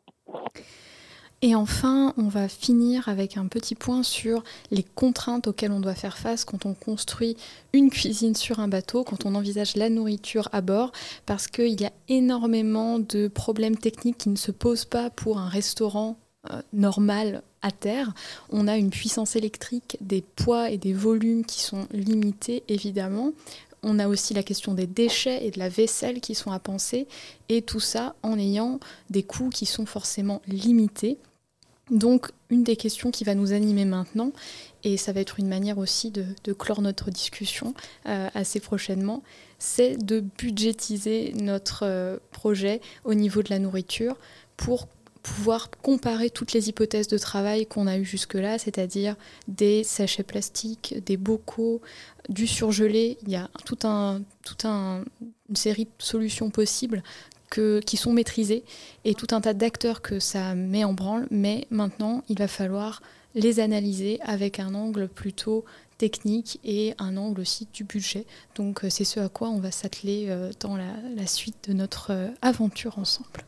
Et 1.46 1.54
enfin, 1.54 2.14
on 2.16 2.28
va 2.28 2.48
finir 2.48 3.10
avec 3.10 3.36
un 3.36 3.48
petit 3.48 3.74
point 3.74 4.02
sur 4.02 4.42
les 4.70 4.82
contraintes 4.82 5.46
auxquelles 5.46 5.72
on 5.72 5.80
doit 5.80 5.94
faire 5.94 6.16
face 6.16 6.46
quand 6.46 6.64
on 6.64 6.72
construit 6.72 7.36
une 7.74 7.90
cuisine 7.90 8.34
sur 8.34 8.60
un 8.60 8.68
bateau, 8.68 9.04
quand 9.04 9.26
on 9.26 9.34
envisage 9.34 9.76
la 9.76 9.90
nourriture 9.90 10.48
à 10.52 10.62
bord, 10.62 10.90
parce 11.26 11.46
qu'il 11.46 11.78
y 11.78 11.84
a 11.84 11.92
énormément 12.08 12.98
de 12.98 13.28
problèmes 13.28 13.76
techniques 13.76 14.16
qui 14.16 14.30
ne 14.30 14.36
se 14.36 14.52
posent 14.52 14.86
pas 14.86 15.10
pour 15.10 15.38
un 15.38 15.50
restaurant 15.50 16.16
euh, 16.50 16.62
normal 16.72 17.42
à 17.60 17.70
terre. 17.70 18.14
On 18.48 18.66
a 18.66 18.78
une 18.78 18.88
puissance 18.88 19.36
électrique, 19.36 19.98
des 20.00 20.22
poids 20.22 20.70
et 20.70 20.78
des 20.78 20.94
volumes 20.94 21.44
qui 21.44 21.60
sont 21.60 21.86
limités, 21.92 22.62
évidemment. 22.68 23.32
On 23.82 23.98
a 23.98 24.08
aussi 24.08 24.32
la 24.32 24.44
question 24.44 24.72
des 24.72 24.86
déchets 24.86 25.46
et 25.46 25.50
de 25.50 25.58
la 25.58 25.68
vaisselle 25.68 26.22
qui 26.22 26.34
sont 26.34 26.52
à 26.52 26.58
penser, 26.58 27.06
et 27.50 27.60
tout 27.60 27.80
ça 27.80 28.14
en 28.22 28.38
ayant 28.38 28.80
des 29.10 29.24
coûts 29.24 29.50
qui 29.50 29.66
sont 29.66 29.84
forcément 29.84 30.40
limités. 30.48 31.18
Donc, 31.90 32.30
une 32.48 32.64
des 32.64 32.76
questions 32.76 33.10
qui 33.10 33.24
va 33.24 33.34
nous 33.34 33.52
animer 33.52 33.84
maintenant, 33.84 34.32
et 34.84 34.96
ça 34.96 35.12
va 35.12 35.20
être 35.20 35.38
une 35.38 35.48
manière 35.48 35.78
aussi 35.78 36.10
de, 36.10 36.52
clore 36.52 36.80
notre 36.80 37.10
discussion 37.10 37.74
euh, 38.06 38.28
assez 38.34 38.60
prochainement, 38.60 39.22
c'est 39.58 39.96
de 39.96 40.20
budgétiser 40.20 41.32
notre 41.36 41.84
euh, 41.84 42.18
projet 42.30 42.80
au 43.04 43.14
niveau 43.14 43.42
de 43.42 43.50
la 43.50 43.58
nourriture 43.58 44.16
pour 44.56 44.88
pouvoir 45.22 45.70
comparer 45.82 46.28
toutes 46.28 46.52
les 46.52 46.68
hypothèses 46.68 47.08
de 47.08 47.16
travail 47.16 47.66
qu'on 47.66 47.86
a 47.86 47.96
eues 47.96 48.04
jusque-là, 48.04 48.58
c'est-à-dire 48.58 49.16
des 49.48 49.82
sachets 49.82 50.22
plastiques, 50.22 51.02
des 51.06 51.16
bocaux, 51.16 51.80
du 52.28 52.46
surgelé. 52.46 53.16
Il 53.22 53.30
y 53.30 53.36
a 53.36 53.48
toute 53.64 53.86
un, 53.86 54.20
tout 54.44 54.68
un, 54.68 55.02
une 55.48 55.56
série 55.56 55.84
de 55.84 55.90
solutions 55.98 56.50
possibles 56.50 57.02
qui 57.84 57.96
sont 57.96 58.12
maîtrisés 58.12 58.64
et 59.04 59.14
tout 59.14 59.28
un 59.32 59.40
tas 59.40 59.54
d'acteurs 59.54 60.02
que 60.02 60.18
ça 60.18 60.54
met 60.54 60.84
en 60.84 60.92
branle, 60.92 61.26
mais 61.30 61.66
maintenant 61.70 62.22
il 62.28 62.38
va 62.38 62.48
falloir 62.48 63.02
les 63.34 63.60
analyser 63.60 64.20
avec 64.22 64.60
un 64.60 64.74
angle 64.74 65.08
plutôt 65.08 65.64
technique 65.98 66.60
et 66.64 66.94
un 66.98 67.16
angle 67.16 67.40
aussi 67.40 67.68
du 67.72 67.84
budget. 67.84 68.26
Donc 68.56 68.84
euh, 68.84 68.90
c'est 68.90 69.04
ce 69.04 69.20
à 69.20 69.28
quoi 69.28 69.48
on 69.48 69.58
va 69.58 69.70
s'atteler 69.70 70.26
euh, 70.28 70.50
dans 70.60 70.76
la, 70.76 71.26
suite 71.26 71.68
de 71.68 71.74
notre 71.74 72.10
euh, 72.10 72.28
aventure 72.42 72.98
ensemble. 72.98 73.44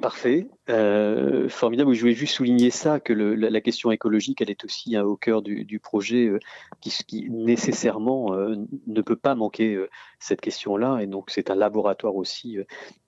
Parfait. 0.00 0.46
Euh, 0.70 1.48
formidable. 1.48 1.92
Je 1.94 2.00
voulais 2.00 2.14
juste 2.14 2.34
souligner 2.34 2.70
ça, 2.70 3.00
que 3.00 3.12
la, 3.12 3.60
question 3.60 3.90
écologique, 3.90 4.40
elle 4.40 4.50
est 4.50 4.64
aussi 4.64 4.94
hein, 4.94 5.02
au 5.02 5.16
cœur 5.16 5.42
du, 5.42 5.64
du 5.64 5.80
projet, 5.80 6.26
euh, 6.26 6.38
qui, 6.80 7.28
nécessairement 7.28 8.34
euh, 8.34 8.54
ne 8.86 9.02
peut 9.02 9.16
pas 9.16 9.34
manquer 9.34 9.78
cette 10.18 10.40
question-là. 10.40 11.00
Et 11.00 11.06
donc, 11.06 11.30
c'est 11.30 11.50
un 11.50 11.54
laboratoire 11.54 12.14
aussi 12.14 12.58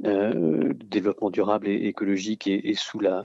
développement 0.00 1.30
durable 1.30 1.68
et 1.68 1.86
écologique 1.86 2.46
et, 2.46 2.74
sous, 2.74 2.98
le 2.98 3.24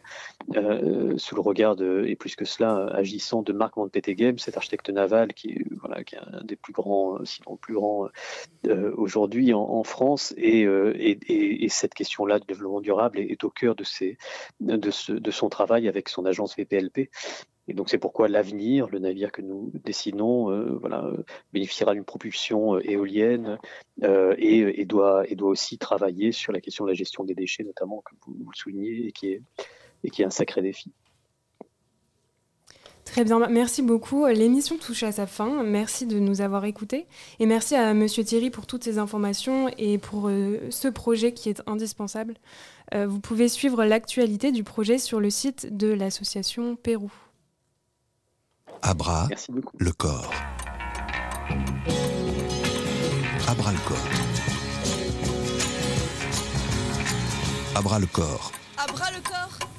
regard, 1.38 1.76
de, 1.76 2.04
et 2.08 2.16
plus 2.16 2.36
que 2.36 2.46
cela, 2.46 2.88
agissant 2.94 3.42
de 3.42 3.54
Marc 3.54 3.76
Van 3.76 3.88
Petegem, 3.88 4.38
cet 4.38 4.58
architecte 4.58 4.90
naval 4.90 5.34
qui 5.34 5.50
est, 5.50 5.66
un 6.18 6.44
des 6.44 6.56
plus 6.56 6.74
grands, 6.74 7.18
sinon 7.24 7.54
le 7.54 7.58
plus 7.58 7.74
grand 7.74 8.08
aujourd'hui 8.96 9.54
en, 9.54 9.84
France. 9.84 10.34
Et, 10.38 10.62
et, 10.62 11.66
et 11.66 11.70
cette 11.70 11.94
question-là 11.94 12.40
de 12.40 12.46
développement 12.46 12.82
durable 12.82 13.20
est, 13.20 13.32
est 13.32 13.44
au 13.44 13.50
cœur 13.58 13.76
de 13.76 15.32
son 15.32 15.50
travail 15.50 15.88
avec 15.88 16.10
son 16.10 16.26
agence 16.26 16.56
VPLP. 16.56 17.10
Et 17.68 17.74
donc 17.74 17.90
c'est 17.90 17.98
pourquoi 17.98 18.30
l'avenir, 18.30 18.88
le 18.88 19.00
navire 19.00 19.32
que 19.32 19.42
nous 19.42 19.72
dessinons, 19.84 20.52
euh, 20.52 21.26
bénéficiera 21.52 21.94
d'une 21.94 22.06
propulsion 22.06 22.76
euh, 22.76 22.90
éolienne 22.90 23.60
euh, 24.04 24.36
et, 24.38 24.86
doit, 24.86 25.26
aussi 25.42 25.78
travailler 25.78 26.32
sur 26.32 26.54
la 26.54 26.62
question 26.62 26.86
de 26.86 26.92
la 26.92 26.96
gestion 26.96 27.26
des 27.26 27.36
déchets, 27.36 27.64
notamment, 27.64 28.02
comme 28.06 28.20
vous, 28.26 28.50
le 28.50 28.56
soulignez, 28.56 29.08
et 29.08 29.12
qui 29.12 30.22
est 30.22 30.26
un 30.26 30.30
sacré 30.30 30.62
défi. 30.62 30.94
Très 33.12 33.24
bien, 33.24 33.40
merci 33.48 33.82
beaucoup. 33.82 34.26
L'émission 34.28 34.78
touche 34.78 35.04
à 35.04 35.12
sa 35.12 35.26
fin. 35.26 35.64
Merci 35.64 36.06
de 36.06 36.20
nous 36.20 36.42
avoir 36.42 36.66
écoutés. 36.66 37.08
Et 37.40 37.46
merci 37.46 37.76
à 37.76 37.94
Monsieur 37.94 38.24
Thierry 38.24 38.50
pour 38.50 38.68
toutes 38.68 38.84
ces 38.84 39.00
informations 39.00 39.70
et 39.78 39.98
pour 39.98 40.30
ce 40.70 40.88
projet 40.88 41.32
qui 41.34 41.50
est 41.50 41.62
indispensable. 41.68 42.36
Euh, 42.94 43.06
vous 43.06 43.20
pouvez 43.20 43.50
suivre 43.50 43.84
l'actualité 43.84 44.52
du 44.52 44.64
projet 44.64 44.98
sur 44.98 45.20
le 45.20 45.30
site 45.30 45.76
de 45.76 45.88
l'association 45.88 46.76
Pérou. 46.76 47.12
Abra 48.82 49.28
le 49.78 49.92
corps. 49.92 50.32
Abra 53.48 53.72
le 53.72 53.80
corps. 53.88 53.98
Abra 57.76 58.00
le 58.00 58.08
corps. 58.08 58.52
Abra 58.78 59.12
le 59.12 59.22
corps. 59.22 59.77